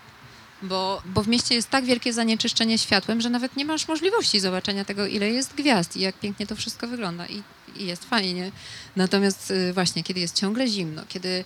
[0.62, 4.84] Bo, bo w mieście jest tak wielkie zanieczyszczenie światłem, że nawet nie masz możliwości zobaczenia
[4.84, 7.26] tego, ile jest gwiazd i jak pięknie to wszystko wygląda.
[7.26, 7.42] I,
[7.76, 8.52] i jest fajnie.
[8.96, 11.44] Natomiast y, właśnie, kiedy jest ciągle zimno, kiedy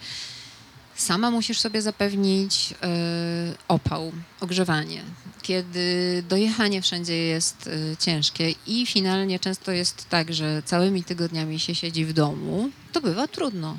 [0.95, 2.77] sama musisz sobie zapewnić y,
[3.69, 5.03] opał, ogrzewanie,
[5.43, 11.75] kiedy dojechanie wszędzie jest y, ciężkie i finalnie często jest tak, że całymi tygodniami się
[11.75, 13.77] siedzi w domu, to bywa trudno.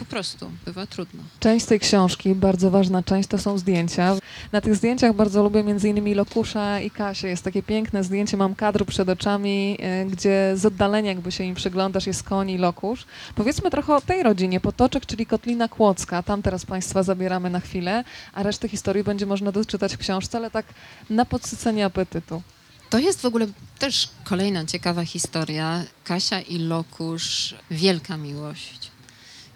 [0.00, 1.22] Po prostu bywa trudno.
[1.40, 4.16] Część tej książki, bardzo ważna część, to są zdjęcia.
[4.52, 7.28] Na tych zdjęciach bardzo lubię między innymi Lokusza i Kasię.
[7.28, 11.54] Jest takie piękne zdjęcie, mam kadr przed oczami, y, gdzie z oddalenia jakby się im
[11.54, 13.06] przyglądasz, jest koń i Lokusz.
[13.34, 14.60] Powiedzmy trochę o tej rodzinie.
[14.60, 16.22] Potoczek, czyli Kotlina Kłodzka.
[16.22, 20.50] Tam teraz Państwa zabieramy na chwilę, a resztę historii będzie można doczytać w książce, ale
[20.50, 20.66] tak
[21.10, 22.42] na podsycenie apetytu.
[22.90, 23.46] To jest w ogóle
[23.78, 25.84] też kolejna ciekawa historia.
[26.04, 28.90] Kasia i Lokusz, wielka miłość.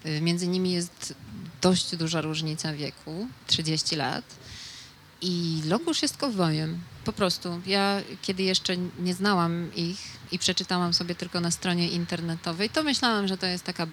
[0.06, 1.14] Y, Między nimi jest
[1.62, 4.24] dość duża różnica wieku, 30 lat.
[5.22, 6.80] I Lokusz jest kowbojem.
[7.04, 7.60] Po prostu.
[7.66, 9.98] Ja, kiedy jeszcze nie znałam ich
[10.32, 13.86] i przeczytałam sobie tylko na stronie internetowej, to myślałam, że to jest taka,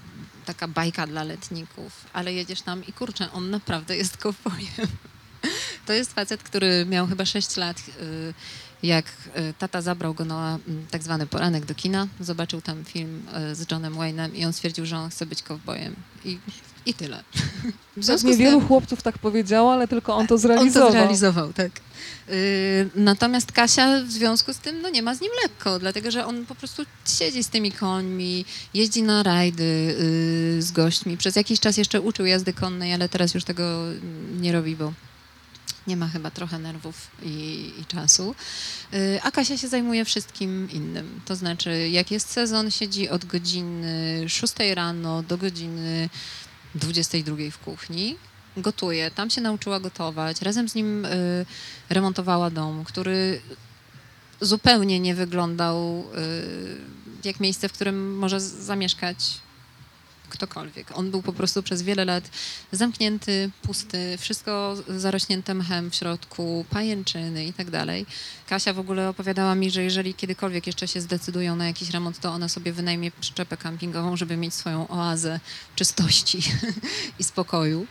[0.45, 2.05] taka bajka dla letników.
[2.13, 4.87] Ale jedziesz tam i kurczę, on naprawdę jest kowbojem.
[5.85, 8.33] To jest facet, który miał chyba 6 lat, y,
[8.83, 13.23] jak e, tata zabrał go na mm, tak zwany poranek do kina, zobaczył tam film
[13.33, 15.95] e, z Johnem Wayne'em i on stwierdził, że on chce być kowbojem.
[16.25, 16.37] I,
[16.85, 17.23] i tyle.
[17.97, 20.87] W związku z Niewielu tym- chłopców tak powiedziało, ale tylko on to on zrealizował.
[20.87, 21.71] to zrealizował, tak.
[22.27, 22.33] Yy,
[22.95, 26.45] natomiast Kasia w związku z tym no, nie ma z nim lekko, dlatego że on
[26.45, 26.83] po prostu
[27.19, 29.95] siedzi z tymi końmi, jeździ na rajdy
[30.53, 31.17] yy, z gośćmi.
[31.17, 34.93] Przez jakiś czas jeszcze uczył jazdy konnej, ale teraz już tego mm, nie robi, bo
[35.87, 38.35] nie ma chyba trochę nerwów i, i czasu.
[38.91, 41.21] Yy, a Kasia się zajmuje wszystkim innym.
[41.25, 46.09] To znaczy, jak jest sezon, siedzi od godziny 6 rano do godziny
[46.75, 48.15] 22 w kuchni
[48.57, 49.11] gotuje.
[49.11, 50.41] Tam się nauczyła gotować.
[50.41, 51.45] Razem z nim y,
[51.89, 53.41] remontowała dom, który
[54.41, 56.77] zupełnie nie wyglądał y,
[57.23, 59.17] jak miejsce, w którym może zamieszkać
[60.31, 60.97] ktokolwiek.
[60.97, 62.29] On był po prostu przez wiele lat
[62.71, 68.05] zamknięty, pusty, wszystko zarośnięte mchem w środku, pajęczyny i tak dalej.
[68.49, 72.29] Kasia w ogóle opowiadała mi, że jeżeli kiedykolwiek jeszcze się zdecydują na jakiś remont, to
[72.29, 75.39] ona sobie wynajmie przyczepę kampingową, żeby mieć swoją oazę
[75.75, 76.39] czystości
[77.19, 77.87] i spokoju.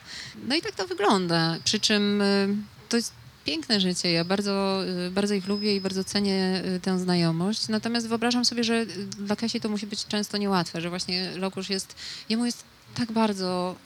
[0.48, 1.56] No i tak to wygląda.
[1.64, 2.48] Przy czym y,
[2.88, 4.12] to jest piękne życie.
[4.12, 7.68] Ja bardzo, y, bardzo ich lubię i bardzo cenię y, tę znajomość.
[7.68, 11.70] Natomiast wyobrażam sobie, że y, dla Kasi to musi być często niełatwe, że właśnie Lokusz
[11.70, 11.94] jest,
[12.28, 13.76] jemu jest tak bardzo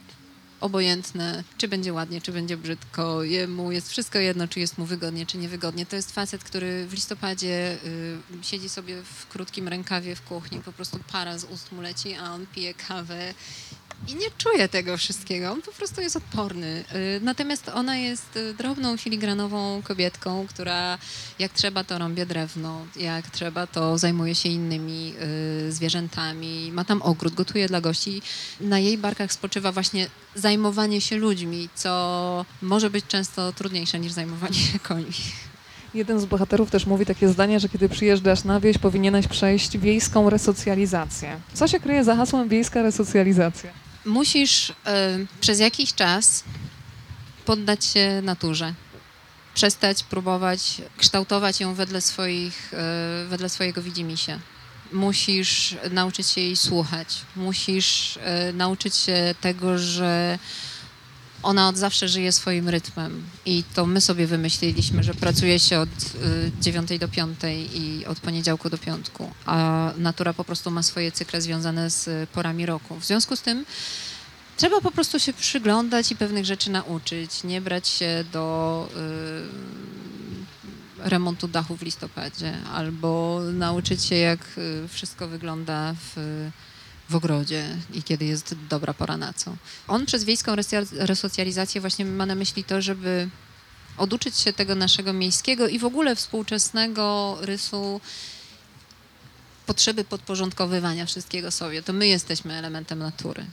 [0.60, 3.22] obojętne, czy będzie ładnie, czy będzie brzydko.
[3.22, 5.86] Jemu jest wszystko jedno, czy jest mu wygodnie, czy niewygodnie.
[5.86, 10.72] To jest facet, który w listopadzie y, siedzi sobie w krótkim rękawie w kuchni, po
[10.72, 13.34] prostu para z ust mu leci, a on pije kawę
[14.08, 15.52] i nie czuje tego wszystkiego.
[15.52, 16.84] On po prostu jest odporny.
[16.94, 20.98] Y, Natomiast ona jest y, drobną, filigranową kobietką, która
[21.38, 25.14] jak trzeba, to rąbie drewno, jak trzeba, to zajmuje się innymi
[25.68, 28.22] y, zwierzętami, ma tam ogród, gotuje dla gości.
[28.60, 34.54] Na jej barkach spoczywa właśnie zajmowanie się ludźmi, co może być często trudniejsze niż zajmowanie
[34.54, 35.12] się końmi.
[35.94, 40.30] Jeden z bohaterów też mówi takie zdanie, że kiedy przyjeżdżasz na wieś, powinieneś przejść wiejską
[40.30, 41.36] resocjalizację.
[41.54, 43.83] Co się kryje za hasłem wiejska resocjalizacja?
[44.04, 44.74] Musisz y,
[45.40, 46.44] przez jakiś czas
[47.44, 48.74] poddać się naturze.
[49.54, 52.72] Przestać próbować kształtować ją wedle, swoich,
[53.24, 54.38] y, wedle swojego widzimisię.
[54.92, 57.08] Musisz nauczyć się jej słuchać.
[57.36, 58.20] Musisz y,
[58.52, 60.38] nauczyć się tego, że
[61.44, 63.22] ona od zawsze żyje swoim rytmem.
[63.46, 67.38] I to my sobie wymyśliliśmy, że pracuje się od y, 9 do 5
[67.74, 72.66] i od poniedziałku do piątku, a natura po prostu ma swoje cykle związane z porami
[72.66, 73.00] roku.
[73.00, 73.64] W związku z tym
[74.56, 78.98] trzeba po prostu się przyglądać i pewnych rzeczy nauczyć, nie brać się do y,
[81.08, 86.16] remontu dachu w listopadzie, albo nauczyć się, jak y, wszystko wygląda w,
[87.08, 89.56] w ogrodzie i kiedy jest dobra pora na co.
[89.88, 90.56] On przez wiejską
[90.92, 93.28] resocjalizację właśnie ma na myśli to, żeby
[93.96, 98.00] oduczyć się tego naszego miejskiego i w ogóle współczesnego rysu
[99.66, 101.82] potrzeby podporządkowywania wszystkiego sobie.
[101.82, 103.46] To my jesteśmy elementem natury.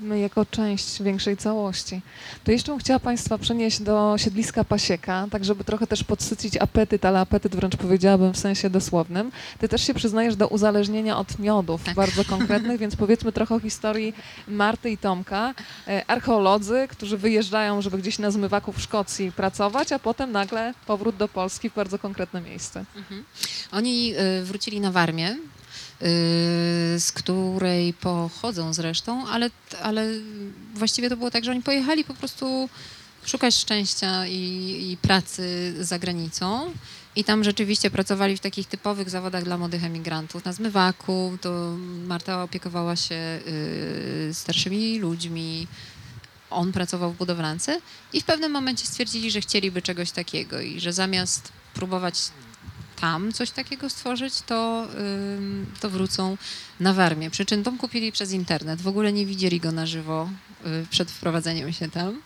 [0.00, 2.00] My jako część większej całości.
[2.44, 7.04] To jeszcze bym chciała Państwa przenieść do siedliska Pasieka, tak żeby trochę też podsycić apetyt,
[7.04, 9.32] ale apetyt wręcz powiedziałabym w sensie dosłownym.
[9.58, 11.94] Ty też się przyznajesz do uzależnienia od miodów Tak.
[11.94, 14.14] bardzo konkretnych, więc powiedzmy trochę o historii
[14.48, 15.54] Marty i Tomka.
[15.88, 21.16] E, Archeolodzy, którzy wyjeżdżają, żeby gdzieś na zmywaku w Szkocji pracować, a potem nagle powrót
[21.16, 22.84] do Polski w bardzo konkretne miejsce.
[22.96, 23.24] Mhm.
[23.72, 25.36] Oni y, wrócili na Warmię,
[26.98, 29.50] z której pochodzą zresztą, ale,
[29.82, 30.06] ale
[30.74, 32.68] właściwie to było tak, że oni pojechali po prostu
[33.26, 36.72] szukać szczęścia i, i pracy za granicą.
[37.16, 40.44] I tam rzeczywiście pracowali w takich typowych zawodach dla młodych emigrantów.
[40.44, 45.66] Na zmywaku to Marta opiekowała się y, starszymi ludźmi,
[46.50, 47.80] on pracował w budowlance
[48.12, 52.18] i w pewnym momencie stwierdzili, że chcieliby czegoś takiego i że zamiast próbować
[53.00, 54.86] tam coś takiego stworzyć, to,
[55.80, 56.36] to wrócą
[56.80, 57.30] na Warmię.
[57.30, 58.80] Przy czym dom kupili przez internet.
[58.80, 60.28] W ogóle nie widzieli go na żywo
[60.66, 62.20] y, przed wprowadzeniem się tam.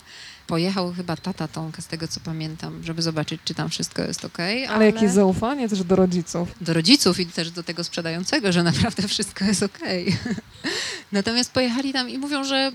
[0.46, 4.38] Pojechał chyba tata Tomka, z tego co pamiętam, żeby zobaczyć, czy tam wszystko jest ok.
[4.68, 6.48] Ale, jakieś zaufanie też do rodziców.
[6.60, 10.16] do rodziców i też do tego sprzedającego, że naprawdę wszystko jest okej.
[11.12, 12.72] Natomiast pojechali tam i mówią, że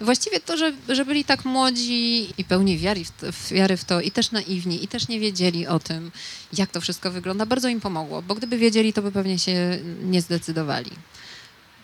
[0.00, 3.02] właściwie to, że, że byli tak młodzi i pełni wiary
[3.32, 6.10] w, wiary w to i też naiwni i też nie wiedzieli o tym,
[6.52, 10.20] jak to wszystko wygląda, bardzo im pomogło, bo gdyby wiedzieli, to by pewnie się nie
[10.20, 10.90] zdecydowali.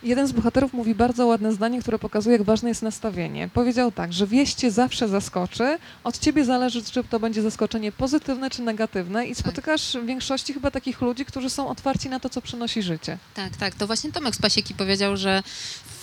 [0.03, 3.49] Jeden z bohaterów mówi bardzo ładne zdanie, które pokazuje, jak ważne jest nastawienie.
[3.55, 8.51] Powiedział tak, że wieść cię zawsze zaskoczy, od ciebie zależy, czy to będzie zaskoczenie pozytywne
[8.51, 12.43] czy negatywne i spotykasz w większości chyba takich ludzi, którzy są otwarci na to, co
[12.43, 13.19] przynosi życie.
[13.35, 13.75] Tak, tak.
[13.75, 15.43] To właśnie Tomek z Pasieki powiedział, że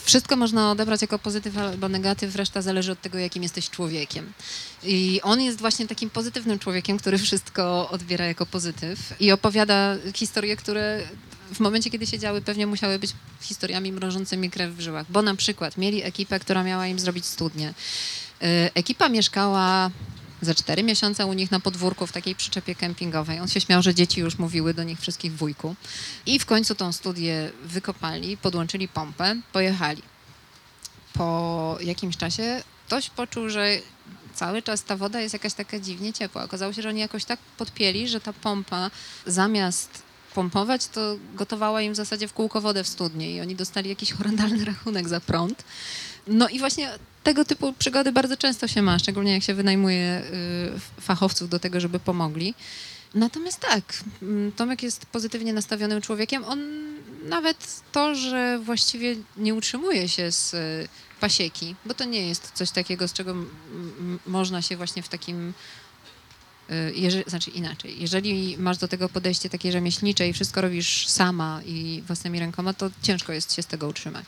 [0.03, 4.33] wszystko można odebrać jako pozytyw albo negatyw, reszta zależy od tego, jakim jesteś człowiekiem.
[4.83, 10.55] I on jest właśnie takim pozytywnym człowiekiem, który wszystko odbiera jako pozytyw i opowiada historie,
[10.55, 11.03] które
[11.53, 15.05] w momencie, kiedy się działy, pewnie musiały być historiami mrożącymi krew w żyłach.
[15.09, 17.73] Bo na przykład mieli ekipę, która miała im zrobić studnię.
[18.41, 19.91] E, Ekipa mieszkała
[20.41, 23.39] ze cztery miesiące u nich na podwórku w takiej przyczepie kempingowej.
[23.39, 25.75] On się śmiał, że dzieci już mówiły do nich wszystkich wujku.
[26.25, 30.01] I w końcu tą studię wykopali, podłączyli pompę, pojechali.
[31.13, 33.77] Po jakimś czasie ktoś poczuł, że
[34.33, 36.43] cały czas ta woda jest jakaś taka dziwnie ciepła.
[36.43, 38.91] Okazało się, że oni jakoś tak podpięli, że ta pompa
[39.25, 40.04] zamiast
[40.35, 44.11] pompować, to gotowała im w zasadzie w kółko wodę w studni i oni dostali jakiś
[44.11, 45.63] horrendalny rachunek za prąd.
[46.27, 46.89] No i właśnie
[47.23, 50.21] tego typu przygody bardzo często się ma, szczególnie jak się wynajmuje
[50.97, 52.53] y, fachowców do tego, żeby pomogli.
[53.13, 53.83] Natomiast tak,
[54.21, 56.43] mm, Tomek jest pozytywnie nastawionym człowiekiem.
[56.43, 56.59] On
[57.23, 60.87] nawet to, że właściwie nie utrzymuje się z y,
[61.19, 63.35] pasieki, bo to nie jest coś takiego, z czego
[64.27, 65.53] można się właśnie w takim
[66.95, 72.03] jeżeli, znaczy inaczej, jeżeli masz do tego podejście takie rzemieślnicze i wszystko robisz sama i
[72.07, 74.25] własnymi rękoma, to ciężko jest się z tego utrzymać.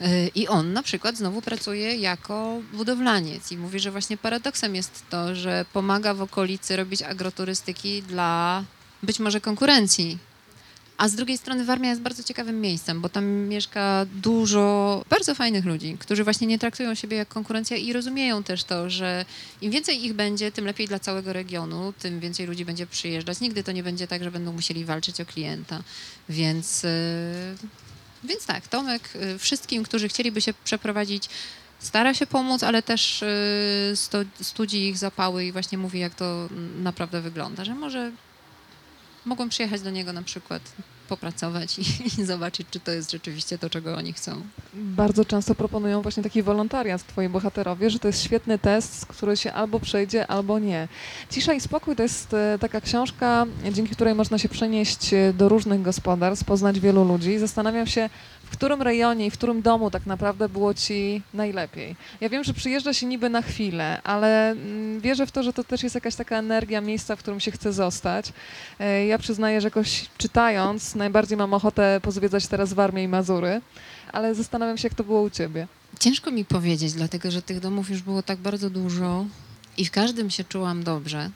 [0.00, 5.04] Y, I on na przykład znowu pracuje jako budowlaniec i mówi, że właśnie paradoksem jest
[5.10, 8.64] to, że pomaga w okolicy robić agroturystyki dla
[9.02, 10.18] być może konkurencji.
[10.98, 15.64] A z drugiej strony Warmia jest bardzo ciekawym miejscem, bo tam mieszka dużo bardzo fajnych
[15.64, 19.24] ludzi, którzy właśnie nie traktują siebie jak konkurencja i rozumieją też to, że
[19.60, 23.40] im więcej ich będzie, tym lepiej dla całego regionu, tym więcej ludzi będzie przyjeżdżać.
[23.40, 25.82] Nigdy to nie będzie tak, że będą musieli walczyć o klienta.
[26.28, 26.90] Więc, yy,
[28.24, 31.28] więc tak, Tomek yy, wszystkim, którzy chcieliby się przeprowadzić,
[31.78, 33.24] stara się pomóc, ale też
[33.94, 36.48] sto, studzi ich zapały i właśnie mówi, jak to
[36.82, 38.12] naprawdę wygląda, że może
[39.24, 40.62] mogą przyjechać do niego na przykład
[41.08, 41.82] popracować i,
[42.20, 44.42] i zobaczyć, czy to jest rzeczywiście to, czego oni chcą.
[44.74, 49.52] Bardzo często proponują właśnie taki wolontariat twoi bohaterowie, że to jest świetny test, który się
[49.52, 50.88] albo przejdzie, albo nie.
[51.30, 55.48] Cisza i spokój to jest e, taka książka, dzięki której można się przenieść e, do
[55.48, 57.38] różnych gospodarstw, poznać wielu ludzi.
[57.38, 58.10] Zastanawiam się,
[58.44, 61.96] w którym rejonie i w którym domu tak naprawdę było ci najlepiej.
[62.20, 65.64] Ja wiem, że przyjeżdża się niby na chwilę, ale mm, wierzę w to, że to
[65.64, 68.32] też jest jakaś taka energia miejsca, w którym się chce zostać.
[68.80, 73.60] E, Ja przyznaję, że jakoś czytając, najbardziej mam ochotę pozwiedzać teraz Warmię i Mazury,
[74.12, 75.66] ale zastanawiam się, jak to było u ciebie.
[76.00, 79.26] Ciężko mi powiedzieć, dlatego że tych domów już było tak bardzo dużo
[79.76, 81.30] i w każdym się czułam dobrze.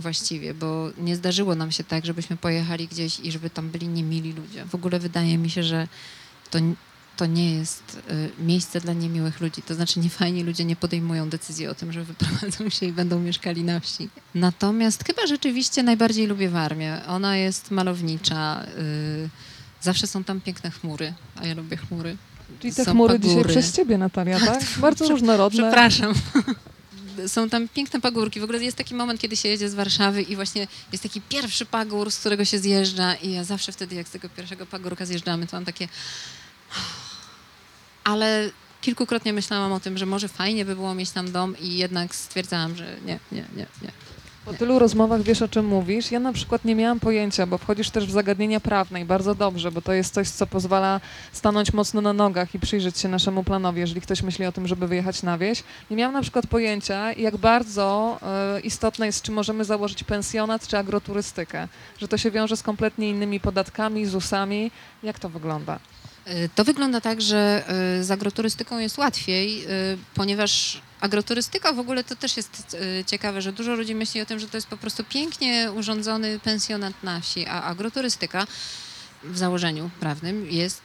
[0.00, 4.32] Właściwie, bo nie zdarzyło nam się tak, żebyśmy pojechali gdzieś i żeby tam byli niemili
[4.32, 4.64] ludzie.
[4.64, 5.88] W ogóle wydaje mi się, że
[6.50, 6.58] to,
[7.16, 7.98] to nie jest
[8.38, 9.62] y, miejsce dla niemiłych ludzi.
[9.62, 13.64] To znaczy, niefajni ludzie nie podejmują decyzji o tym, że wyprowadzą się i będą mieszkali
[13.64, 14.08] na wsi.
[14.34, 17.00] Natomiast chyba rzeczywiście najbardziej lubię Warmię.
[17.06, 18.64] Ona jest malownicza.
[18.78, 19.28] y,
[19.82, 22.16] zawsze są tam piękne chmury, a ja lubię chmury.
[22.60, 23.48] Czyli te Są chmury dzisiaj pagóry.
[23.54, 24.58] przez ciebie, Natalia, tak?
[24.74, 25.62] to- Bardzo różnorodne.
[25.62, 26.14] Przepraszam.
[27.26, 28.40] Są tam piękne pagórki.
[28.40, 31.66] W ogóle jest taki moment, kiedy się jedzie z Warszawy i właśnie jest taki pierwszy
[31.66, 35.46] pagór, z którego się zjeżdża i ja zawsze wtedy, jak z tego pierwszego pagórka zjeżdżamy,
[35.46, 35.88] to mam takie...
[38.04, 42.14] Ale kilkukrotnie myślałam o tym, że może fajnie by było mieć tam dom i jednak
[42.14, 43.92] stwierdzałam, że nie, nie, nie, nie.
[44.44, 46.10] Po tylu rozmowach wiesz, o czym mówisz.
[46.10, 49.72] Ja na przykład nie miałam pojęcia, bo wchodzisz też w zagadnienia prawne i bardzo dobrze,
[49.72, 51.00] bo to jest coś, co pozwala
[51.32, 54.86] stanąć mocno na nogach i przyjrzeć się naszemu planowi, jeżeli ktoś myśli o tym, żeby
[54.88, 55.62] wyjechać na wieś.
[55.90, 60.78] Nie miałam na przykład pojęcia, jak bardzo e, istotne jest, czy możemy założyć pensjonat, czy
[60.78, 61.68] agroturystykę.
[61.98, 64.70] Że to się wiąże z kompletnie innymi podatkami, ZUS-ami.
[65.02, 65.78] Jak to wygląda?
[66.28, 67.62] Y, To wygląda tak, że
[68.00, 73.42] y, z agroturystyką jest łatwiej, y, ponieważ agroturystyka w ogóle to też jest y, ciekawe,
[73.42, 77.20] że dużo ludzi myśli o tym, że to jest po prostu pięknie urządzony pensjonat na
[77.20, 78.46] wsi, a agroturystyka
[79.24, 80.82] w założeniu prawnym jest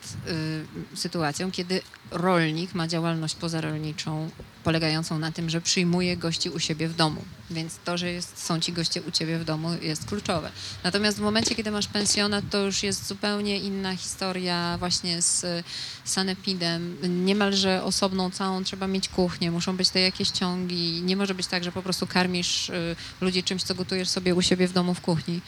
[0.93, 4.29] y, sytuacją, kiedy rolnik ma działalność pozarolniczą
[4.63, 7.21] polegającą na tym, że przyjmuje gości u siebie w domu.
[7.51, 10.51] Więc to, że jest, są ci goście u ciebie w domu jest kluczowe.
[10.83, 15.63] Natomiast w momencie, kiedy masz pensjonat, to już jest zupełnie inna historia właśnie z y,
[16.05, 16.97] sanepidem.
[17.25, 21.01] Niemalże osobną całą trzeba mieć kuchnię, muszą być te jakieś ciągi.
[21.01, 24.41] Nie może być tak, że po prostu karmisz y, ludzi czymś, co gotujesz sobie u
[24.41, 25.33] siebie w domu w kuchni.
[25.35, 25.41] Yy,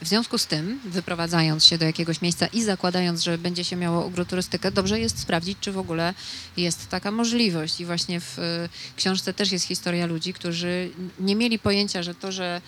[0.00, 4.06] W związku z tym, wyprowadzając się do jakiegoś miejsca i zakładając, że będzie się miało
[4.06, 6.14] agroturystykę, dobrze jest sprawdzić, czy w ogóle
[6.56, 7.80] jest taka możliwość.
[7.80, 12.32] I właśnie w y, książce też jest historia ludzi, którzy nie mieli pojęcia, że to,
[12.32, 12.60] że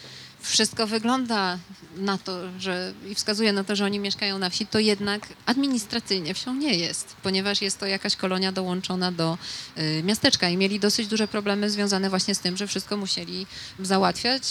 [0.43, 1.59] wszystko wygląda
[1.97, 6.35] na to, że i wskazuje na to, że oni mieszkają na wsi, to jednak administracyjnie
[6.35, 9.39] wsią nie jest, ponieważ jest to jakaś kolonia dołączona do
[9.79, 13.47] y, miasteczka i mieli dosyć duże problemy związane właśnie z tym, że wszystko musieli
[13.81, 14.43] załatwiać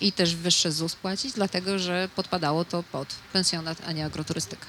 [0.00, 4.66] i też wyższe ZUS płacić, dlatego że podpadało to pod pensjonat, a nie agroturystykę.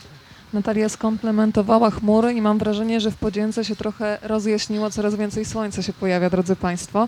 [0.54, 5.82] Natalia skomplementowała chmury i mam wrażenie, że w podzięce się trochę rozjaśniło, coraz więcej słońca
[5.82, 7.08] się pojawia, drodzy Państwo.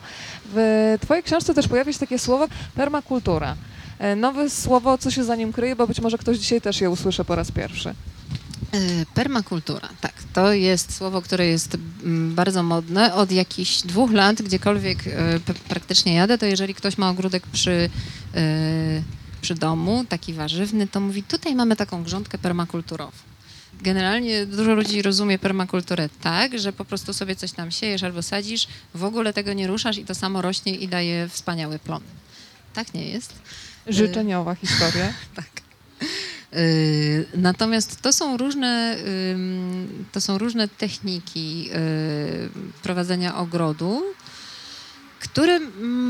[0.53, 3.55] W Twojej książce też pojawia się takie słowo permakultura.
[3.99, 6.89] E, Nowe słowo, co się za nim kryje, bo być może ktoś dzisiaj też je
[6.89, 7.89] usłyszy po raz pierwszy.
[7.89, 7.95] E,
[9.13, 10.13] Permakultura, tak.
[10.33, 13.13] To jest słowo, które jest mm, bardzo modne.
[13.15, 15.39] Od jakichś dwóch lat, gdziekolwiek e,
[15.69, 17.89] praktycznie jadę, to jeżeli ktoś ma ogródek przy,
[19.41, 23.30] przy domu, taki warzywny, to mówi, tutaj mamy taką grządkę permakulturową.
[23.81, 28.67] Generalnie dużo ludzi rozumie permakulturę tak, że po prostu sobie coś tam siejesz albo sadzisz,
[28.95, 32.01] w ogóle tego nie ruszasz i to samo rośnie i daje wspaniały plon.
[32.73, 33.33] Tak nie jest.
[33.87, 35.13] Życzeniowa historia.
[35.35, 35.61] Tak.
[36.53, 38.97] Y, Natomiast to są różne,
[40.11, 42.49] to są różne techniki y,
[42.83, 44.03] prowadzenia ogrodu,
[45.21, 45.59] które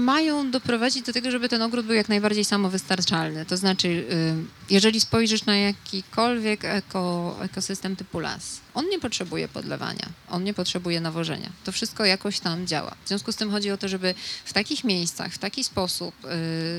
[0.05, 3.45] mają doprowadzić do tego, żeby ten ogród był jak najbardziej samowystarczalny.
[3.45, 4.35] To znaczy, y,
[4.69, 11.01] jeżeli spojrzysz na jakikolwiek eko, ekosystem typu las, on nie potrzebuje podlewania, on nie potrzebuje
[11.01, 11.49] nawożenia.
[11.63, 12.95] To wszystko jakoś tam działa.
[13.05, 14.13] W związku z tym chodzi o to, żeby
[14.45, 16.15] w takich miejscach, w taki sposób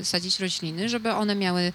[0.01, 1.73] y, sadzić rośliny, żeby one miały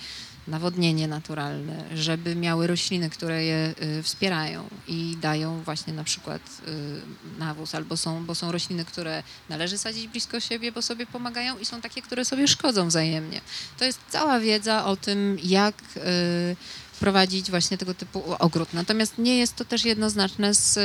[0.48, 7.38] nawodnienie naturalne, żeby miały rośliny, które je y, wspierają i dają właśnie na przykład y,
[7.38, 11.64] nawóz, albo są, bo są rośliny, które należy sadzić blisko siebie, bo sobie pomagają i
[11.64, 13.40] są takie, które sobie szkodzą wzajemnie.
[13.78, 16.56] To jest cała wiedza o tym, jak y,
[17.00, 18.68] prowadzić właśnie tego typu ogród.
[18.74, 20.78] Natomiast nie jest to też jednoznaczne z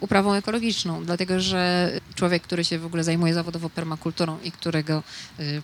[0.00, 5.02] uprawą ekologiczną, dlatego że człowiek, który się w ogóle zajmuje zawodowo permakulturą i którego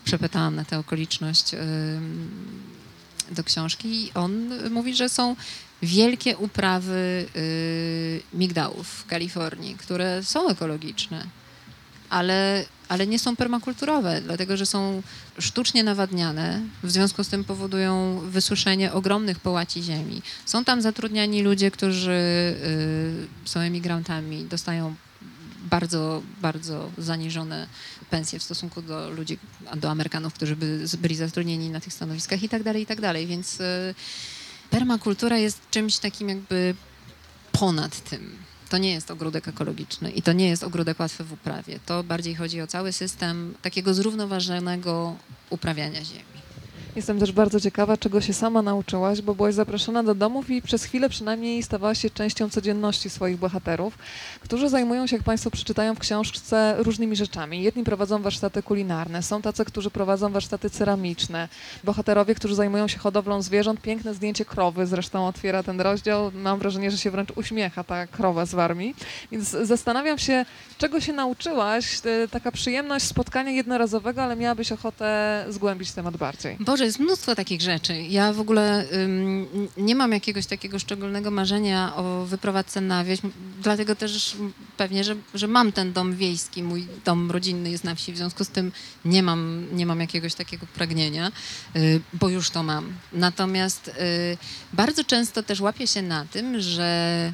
[0.05, 1.55] przepytałam na tę okoliczność
[3.31, 5.37] do książki, on mówi, że są
[5.83, 11.27] wielkie uprawy y, migdałów w Kalifornii, które są ekologiczne,
[12.11, 15.03] ale, ale nie są permakulturowe, dlatego że są
[15.39, 20.23] sztucznie nawadniane, w związku z tym powodują wysuszenie ogromnych połaci ziemi.
[20.47, 22.11] Są tam zatrudniani ludzie, którzy
[23.45, 24.95] y, są emigrantami, dostają
[25.71, 27.67] bardzo, bardzo zaniżone
[28.15, 29.39] pensje w stosunku do ludzi,
[29.77, 33.27] do Amerykanów, którzy by, byli zatrudnieni na tych stanowiskach i tak dalej, i tak dalej.
[33.27, 33.95] Więc y,
[34.71, 36.75] permakultura jest czymś takim jakby
[37.53, 38.37] ponad tym.
[38.71, 41.79] To nie jest ogródek ekologiczny i to nie jest ogródek łatwy w uprawie.
[41.87, 45.17] To bardziej chodzi o cały system takiego zrównoważonego
[45.51, 46.39] uprawiania ziemi.
[46.97, 50.85] Jestem też bardzo ciekawa, czego się sama nauczyłaś, bo byłaś zaproszona do domów i przez
[50.85, 53.99] chwilę przynajmniej stawałaś się częścią codzienności swoich bohaterów,
[54.41, 57.63] którzy zajmują się, jak Państwo przeczytają w książce, różnymi rzeczami.
[57.63, 61.49] Jedni prowadzą warsztaty kulinarne, są tacy, którzy prowadzą warsztaty ceramiczne,
[61.85, 63.81] bohaterowie, którzy zajmują się hodowlą zwierząt.
[63.81, 66.31] Piękne zdjęcie krowy zresztą otwiera ten rozdział.
[66.35, 68.95] Mam wrażenie, że się wręcz uśmiecha ta krowa z Warmii.
[69.33, 70.45] Więc zastanawiam się,
[70.79, 72.01] czego się nauczyłaś.
[72.05, 76.57] E, Taka przyjemność spotkania jednorazowego, ale miałabyś ochotę zgłębić temat bardziej.
[76.61, 78.03] Boże, jest mnóstwo takich rzeczy.
[78.03, 83.21] Ja w ogóle ym, nie mam jakiegoś takiego szczególnego marzenia o wyprowadzce na wieś,
[83.63, 84.37] dlatego też
[84.77, 88.45] pewnie, że, że mam ten dom wiejski, mój dom rodzinny jest na wsi, w związku
[88.45, 88.73] z tym
[89.05, 91.33] nie mam, nie mam jakiegoś takiego pragnienia,
[91.77, 92.93] y, bo już to mam.
[93.13, 93.93] Natomiast y,
[94.73, 97.33] bardzo często też łapię się na tym, że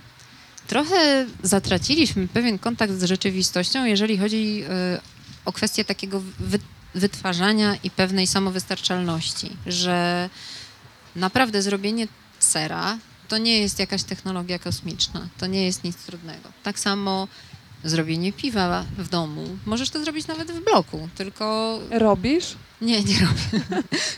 [0.66, 5.00] trochę zatraciliśmy pewien kontakt z rzeczywistością, jeżeli chodzi y,
[5.44, 6.58] o kwestię takiego wy,
[6.94, 10.30] wytwarzania i pewnej samowystarczalności, że
[11.16, 16.48] naprawdę zrobienie sera to nie jest jakaś technologia kosmiczna, to nie jest nic trudnego.
[16.62, 17.28] Tak samo
[17.84, 19.48] zrobienie piwa w domu.
[19.66, 22.56] Możesz to zrobić nawet w bloku, tylko Robisz?
[22.80, 23.64] nie, nie robię.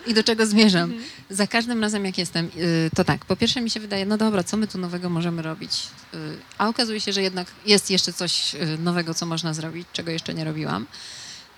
[0.07, 0.95] I do czego zmierzam?
[1.31, 4.45] Za każdym razem, jak jestem, y, to tak, po pierwsze mi się wydaje, no dobra,
[4.45, 5.87] co my tu nowego możemy robić?
[6.15, 6.19] Y,
[6.59, 10.35] A okazuje się, że jednak jest jeszcze coś y, nowego, co można zrobić, czego jeszcze
[10.35, 10.87] nie robiłam.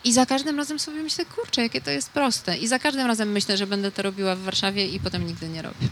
[0.04, 2.56] I za każdym razem sobie myślę, kurczę, jakie to jest proste.
[2.56, 5.62] I za każdym razem myślę, że będę to robiła w Warszawie i potem nigdy nie
[5.62, 5.88] robię.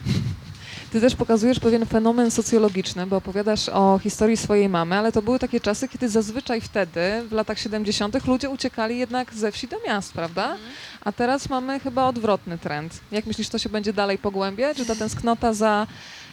[0.92, 5.38] Ty też pokazujesz pewien fenomen socjologiczny, bo opowiadasz o historii swojej mamy, ale to były
[5.38, 10.12] takie czasy, kiedy zazwyczaj wtedy, w latach 70., ludzie uciekali jednak ze wsi do miast,
[10.12, 10.56] prawda?
[11.00, 13.00] A teraz mamy chyba odwrotny trend.
[13.12, 14.76] Jak myślisz, to się będzie dalej pogłębiać?
[14.76, 15.86] Czy ta tęsknota za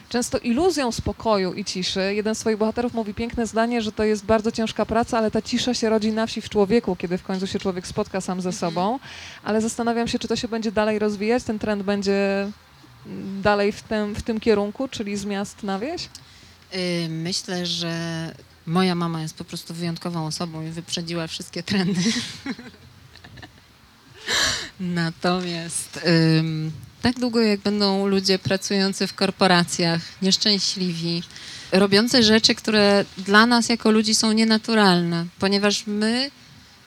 [0.10, 2.14] często iluzją spokoju i ciszy?
[2.14, 5.42] Jeden z swoich bohaterów mówi piękne zdanie, że to jest bardzo ciężka praca, ale ta
[5.42, 8.52] cisza się rodzi na wsi w człowieku, kiedy w końcu się człowiek spotka sam ze
[8.52, 9.00] sobą.
[9.44, 12.52] Ale zastanawiam się, czy to się będzie dalej rozwijać, ten trend będzie
[13.06, 16.10] mm, dalej w tym, w tym kierunku, czyli z miast na wieś?
[16.76, 18.32] Y, Myślę, że
[18.66, 22.02] moja mama jest po prostu wyjątkową osobą i wyprzedziła wszystkie trendy.
[24.80, 26.00] Natomiast
[26.38, 31.24] ym, tak długo jak będą ludzie pracujący w korporacjach, nieszczęśliwi,
[31.72, 36.32] robiący rzeczy, które dla nas jako ludzi są nienaturalne, ponieważ my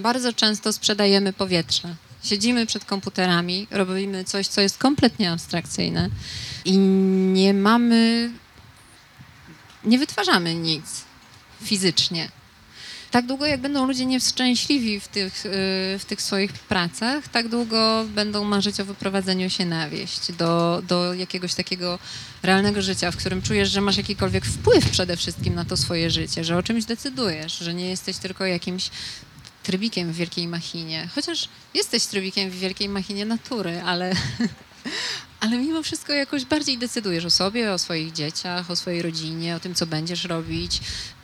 [0.00, 1.94] bardzo często sprzedajemy powietrze.
[2.24, 6.08] Siedzimy przed komputerami, robimy coś, co jest kompletnie abstrakcyjne
[6.64, 8.30] i nie mamy,
[9.84, 10.84] nie wytwarzamy nic
[11.64, 12.28] fizycznie.
[13.12, 15.50] Tak długo, jak będą ludzie nieszczęśliwi w tych, y,
[15.98, 21.14] w tych swoich pracach, tak długo będą marzyć o wyprowadzeniu się na wieś, do, do
[21.14, 21.98] jakiegoś takiego
[22.42, 26.44] realnego życia, w którym czujesz, że masz jakikolwiek wpływ przede wszystkim na to swoje życie,
[26.44, 28.90] że o czymś decydujesz, że nie jesteś tylko jakimś
[29.62, 31.08] trybikiem w wielkiej machinie.
[31.14, 34.12] Chociaż jesteś trybikiem w wielkiej machinie natury, ale,
[35.40, 39.60] ale mimo wszystko jakoś bardziej decydujesz o sobie, o swoich dzieciach, o swojej rodzinie, o
[39.60, 40.80] tym, co będziesz robić.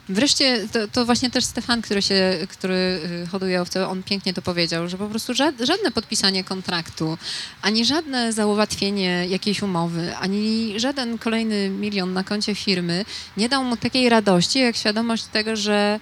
[0.09, 4.41] Wreszcie to, to właśnie też Stefan, który, się, który y, hoduje owce, on pięknie to
[4.41, 7.17] powiedział, że po prostu żad, żadne podpisanie kontraktu,
[7.61, 13.05] ani żadne załatwienie jakiejś umowy, ani żaden kolejny milion na koncie firmy
[13.37, 15.99] nie dał mu takiej radości, jak świadomość tego, że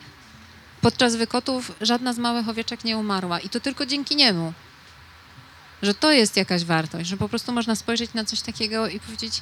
[0.81, 4.53] podczas wykotów żadna z małych owieczek nie umarła i to tylko dzięki niemu.
[5.81, 9.41] Że to jest jakaś wartość, że po prostu można spojrzeć na coś takiego i powiedzieć,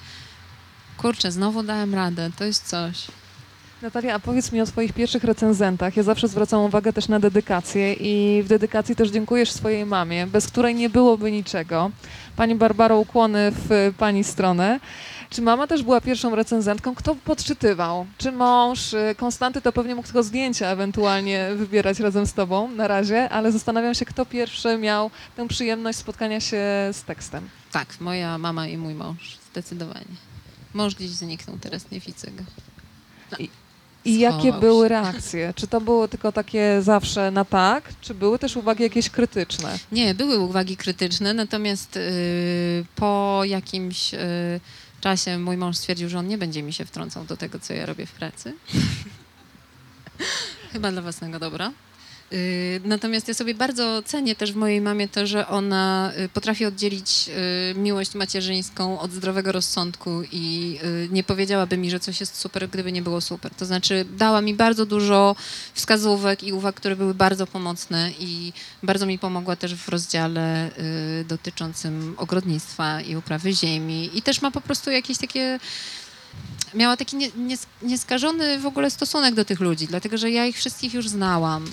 [0.97, 3.07] kurczę, znowu dałem radę, to jest coś.
[3.85, 5.97] Natalia, a powiedz mi o swoich pierwszych recenzentach.
[5.97, 10.47] Ja zawsze zwracam uwagę też na dedykację i w dedykacji też dziękujesz swojej mamie, bez
[10.47, 11.91] której nie byłoby niczego.
[12.35, 14.79] Pani Barbaro, ukłony w Pani stronę.
[15.29, 16.95] Czy mama też była pierwszą recenzentką?
[16.95, 18.05] Kto podczytywał?
[18.17, 18.93] Czy mąż?
[18.93, 23.51] Y, Konstanty to pewnie mógł tylko zdjęcia ewentualnie wybierać razem z Tobą na razie, ale
[23.51, 26.57] zastanawiam się, kto pierwszy miał tę przyjemność spotkania się
[26.91, 27.49] z tekstem.
[27.71, 30.15] Tak, moja mama i mój mąż, zdecydowanie.
[30.73, 32.43] Mąż gdzieś zniknął, teraz nie widzę go.
[33.39, 33.49] I
[34.05, 34.89] jakie Schował były się.
[34.89, 35.53] reakcje?
[35.55, 39.79] Czy to było tylko takie zawsze na tak, czy były też uwagi jakieś krytyczne?
[39.91, 44.17] Nie, były uwagi krytyczne, natomiast y, po jakimś y,
[45.01, 47.85] czasie mój mąż stwierdził, że on nie będzie mi się wtrącał do tego, co ja
[47.85, 48.53] robię w pracy.
[50.73, 51.71] Chyba dla własnego dobra.
[52.33, 56.65] Y, Natomiast ja sobie bardzo cenię też w mojej mamie to, że ona y, potrafi
[56.65, 57.29] oddzielić
[57.71, 60.79] y, miłość macierzyńską od zdrowego rozsądku i
[61.11, 63.51] nie powiedziałaby mi, że coś jest super, gdyby nie było super.
[63.55, 65.35] To znaczy dała mi bardzo dużo
[65.73, 68.53] wskazówek i uwag, które były bardzo pomocne i
[68.83, 70.71] bardzo mi pomogła też w rozdziale
[71.27, 75.59] dotyczącym ogrodnictwa i uprawy ziemi i też ma po prostu jakieś takie
[76.73, 80.55] miała taki nie, nies- nieskażony w ogóle stosunek do tych ludzi, dlatego że ja ich
[80.57, 81.65] wszystkich już znałam.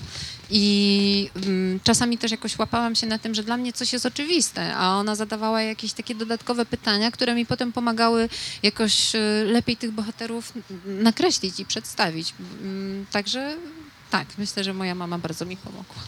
[0.55, 4.76] I mm, czasami też jakoś łapałam się na tym, że dla mnie coś jest oczywiste,
[4.76, 8.28] a ona zadawała jakieś takie dodatkowe pytania, które mi potem pomagały
[8.62, 10.53] jakoś y, lepiej tych bohaterów
[10.84, 12.34] nakreślić i przedstawić.
[12.62, 13.57] Mm, Także
[14.11, 16.03] tak, myślę, że moja mama bardzo mi pomogła.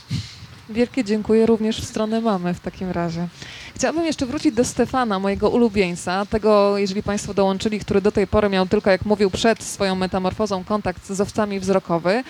[0.71, 3.29] Wielkie dziękuję również w stronę mamy w takim razie.
[3.75, 8.49] Chciałabym jeszcze wrócić do Stefana, mojego ulubieńca, tego, jeżeli Państwo dołączyli, który do tej pory
[8.49, 12.25] miał tylko, jak mówił, przed swoją metamorfozą kontakt z owcami wzrokowy.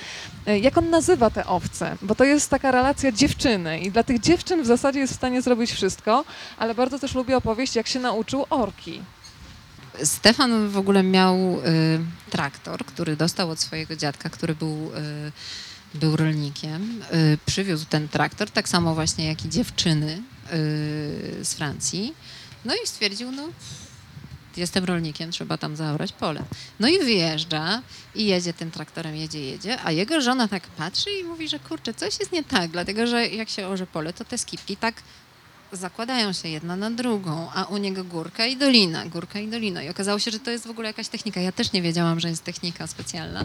[0.47, 1.97] E, Jak on nazywa te owce?
[2.03, 5.43] Bo to jest taka relacja dziewczyny i dla tych dziewczyn w zasadzie jest w stanie
[5.43, 6.24] zrobić wszystko,
[6.59, 9.01] ale bardzo też lubię opowieść, jak się nauczył orki.
[10.05, 11.61] Stefan w ogóle miał y,
[12.30, 15.32] traktor, który dostał od swojego dziadka, który był, y,
[15.95, 17.03] był rolnikiem.
[17.15, 22.15] Y, przywiózł ten traktor, tak samo właśnie jak i dziewczyny y, z Francji.
[22.65, 23.49] No i stwierdził, no
[24.57, 26.43] jestem rolnikiem, trzeba tam zaorać pole.
[26.81, 27.83] No i wyjeżdża
[28.15, 31.95] i jedzie tym traktorem, jedzie, jedzie, a jego żona tak patrzy i mówi, że kurczę,
[31.95, 34.95] coś jest nie tak, dlatego że jak się orze pole, to te skipki tak
[35.77, 39.83] zakładają się jedna na drugą, a u niego górka i dolina, górka i dolina.
[39.83, 41.41] I okazało się, że to jest w ogóle jakaś technika.
[41.41, 43.45] Ja też nie wiedziałam, że jest technika specjalna.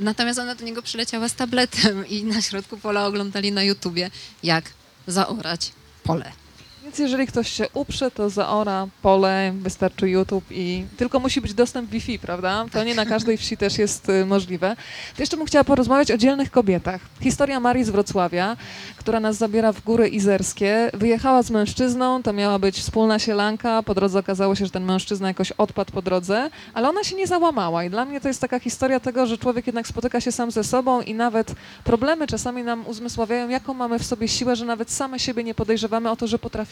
[0.00, 4.10] Natomiast ona do niego przyleciała z tabletem i na środku pola oglądali na YouTubie,
[4.42, 4.64] jak
[5.06, 6.41] zaorać pole.
[6.82, 11.90] Więc jeżeli ktoś się uprze, to zaora pole, wystarczy YouTube i tylko musi być dostęp
[11.90, 12.66] Wi-Fi, prawda?
[12.72, 14.76] To nie na każdej wsi też jest y, możliwe.
[15.16, 17.00] To jeszcze bym chciała porozmawiać o dzielnych kobietach.
[17.20, 18.56] Historia Marii z Wrocławia,
[18.96, 20.90] która nas zabiera w góry izerskie.
[20.94, 23.82] Wyjechała z mężczyzną, to miała być wspólna sielanka.
[23.82, 27.26] Po drodze okazało się, że ten mężczyzna jakoś odpadł po drodze, ale ona się nie
[27.26, 27.84] załamała.
[27.84, 30.64] I dla mnie to jest taka historia tego, że człowiek jednak spotyka się sam ze
[30.64, 31.54] sobą i nawet
[31.84, 36.10] problemy czasami nam uzmysławiają, jaką mamy w sobie siłę, że nawet same siebie nie podejrzewamy
[36.10, 36.71] o to, że potrafimy.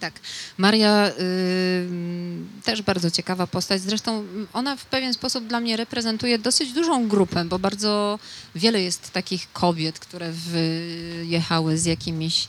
[0.00, 0.20] Tak.
[0.58, 1.86] Maria y,
[2.64, 3.82] też bardzo ciekawa postać.
[3.82, 8.18] Zresztą ona w pewien sposób dla mnie reprezentuje dosyć dużą grupę, bo bardzo
[8.54, 12.48] wiele jest takich kobiet, które wyjechały z jakimiś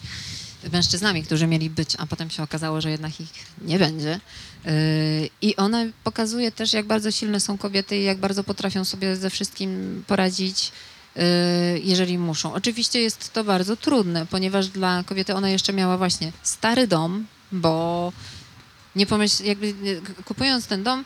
[0.71, 3.30] mężczyznami, którzy mieli być, a potem się okazało, że jednak ich
[3.61, 4.19] nie będzie.
[4.65, 9.15] Y, I ona pokazuje też, jak bardzo silne są kobiety i jak bardzo potrafią sobie
[9.15, 10.71] ze wszystkim poradzić
[11.84, 12.53] jeżeli muszą.
[12.53, 18.11] Oczywiście jest to bardzo trudne, ponieważ dla kobiety ona jeszcze miała właśnie stary dom, bo
[18.95, 21.05] nie pomyśl, jakby y, kupując ten dom,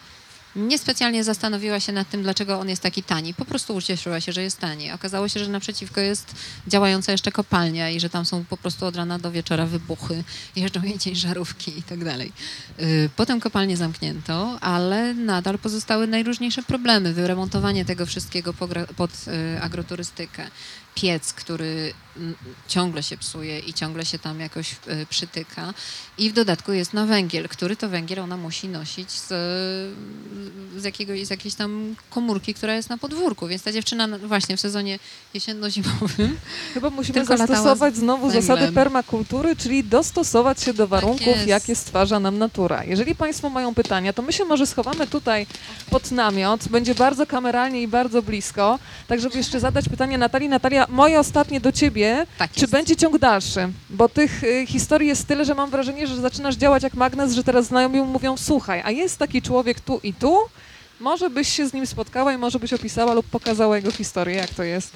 [0.55, 3.33] niespecjalnie zastanowiła się nad tym, dlaczego on jest taki tani.
[3.33, 4.91] Po prostu ucieszyła się, że jest tani.
[4.91, 6.35] Okazało się, że naprzeciwko jest
[6.67, 10.23] działająca jeszcze kopalnia i że tam są po prostu od rana do wieczora wybuchy,
[10.55, 12.31] jeżdżą jej ciężarówki i tak dalej.
[12.79, 17.13] Y, Potem kopalnię zamknięto, ale nadal pozostały najróżniejsze problemy.
[17.13, 18.53] Wyremontowanie tego wszystkiego
[18.97, 20.47] pod y, agroturystykę.
[21.01, 21.93] Piec, który
[22.67, 25.73] ciągle się psuje i ciągle się tam jakoś y, przytyka.
[26.17, 29.27] I w dodatku jest na węgiel, który to węgiel ona musi nosić z,
[30.77, 33.47] z, jakiegoś, z jakiejś tam komórki, która jest na podwórku.
[33.47, 34.99] Więc ta dziewczyna właśnie w sezonie
[35.33, 36.35] jesienno-zimowym
[36.73, 41.47] Chyba musimy zastosować znowu zasady permakultury, czyli dostosować się do warunków, jest.
[41.47, 42.83] jakie stwarza nam natura.
[42.83, 45.47] Jeżeli Państwo mają pytania, to my się może schowamy tutaj
[45.89, 46.67] pod namiot.
[46.67, 50.49] Będzie bardzo kameralnie i bardzo blisko, tak żeby jeszcze zadać pytanie Natalii.
[50.49, 52.27] Natalia, moje ostatnie do Ciebie.
[52.37, 53.69] tak Czy będzie ciąg dalszy?
[53.89, 57.43] Bo tych y, historii jest tyle, że mam wrażenie, że zaczynasz działać jak magnes, że
[57.43, 60.37] teraz znajomi mówią, słuchaj, a jest taki człowiek tu i tu,
[60.99, 64.49] może byś się z nim spotkała i może byś opisała lub pokazała jego historię, jak
[64.49, 64.93] to jest.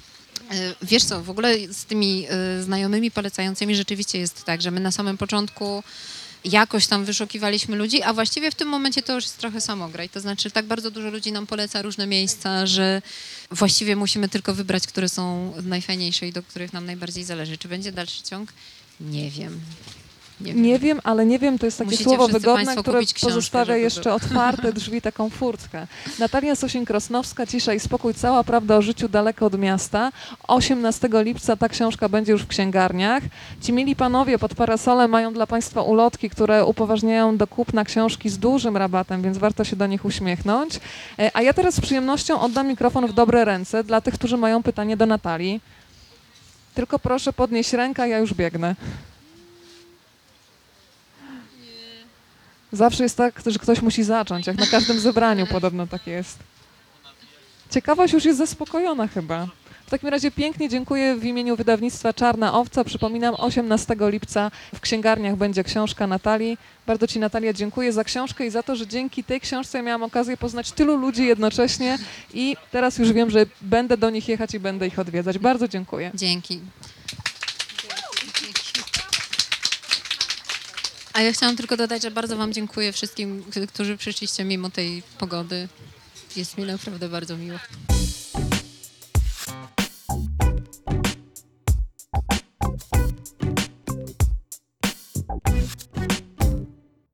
[0.51, 4.79] E, Wiesz co, w ogóle z tymi e, znajomymi polecającymi rzeczywiście jest tak, że my
[4.79, 5.83] na samym początku
[6.45, 10.09] jakoś tam wyszukiwaliśmy ludzi, a właściwie w tym momencie to już jest trochę samograj.
[10.09, 13.01] To znaczy tak bardzo dużo ludzi nam poleca różne miejsca, że
[13.51, 17.57] właściwie musimy tylko wybrać, które są najfajniejsze i do których nam najbardziej zależy.
[17.57, 18.53] Czy będzie dalszy ciąg?
[18.99, 19.61] Nie wiem.
[20.41, 20.63] Nie wiem.
[20.63, 24.73] Nie wiem, ale nie wiem, to jest takie Musicie słowo wygodne, które pozostawia jeszcze otwarte
[24.79, 25.87] drzwi, taką furtkę.
[26.19, 30.11] Natalia Sosień-Krosnowska, Cisza i spokój, cała prawda o życiu daleko od miasta.
[30.47, 33.23] 18 lipca ta książka będzie już w księgarniach.
[33.61, 38.37] Ci mili panowie pod parasolem mają dla Państwa ulotki, które upoważniają do kupna książki z
[38.37, 40.79] dużym rabatem, więc warto się do nich uśmiechnąć.
[41.19, 44.63] E, A ja teraz z przyjemnością oddam mikrofon w dobre ręce dla tych, którzy mają
[44.63, 45.61] pytanie do Natalii.
[46.75, 48.75] Tylko proszę podnieść rękę, ja już biegnę.
[52.73, 56.39] Zawsze jest tak, że ktoś musi zacząć, jak na każdym zebraniu podobno tak jest.
[57.71, 59.47] Ciekawość już jest zaspokojona chyba.
[59.85, 62.83] W takim razie pięknie dziękuję w imieniu wydawnictwa Czarna Owca.
[62.83, 66.57] Przypominam, 18 lipca w księgarniach będzie książka Natalii.
[66.87, 70.37] Bardzo Ci Natalia dziękuję za książkę i za to, że dzięki tej książce miałam okazję
[70.37, 71.97] poznać tylu ludzi jednocześnie
[72.33, 75.37] i teraz już wiem, że będę do nich jechać i będę ich odwiedzać.
[75.37, 76.11] Bardzo dziękuję.
[76.15, 76.59] Dzięki.
[81.13, 85.67] A ja chciałam tylko dodać, że bardzo Wam dziękuję wszystkim, którzy przyszliście mimo tej pogody.
[86.35, 87.59] Jest mi naprawdę bardzo miło.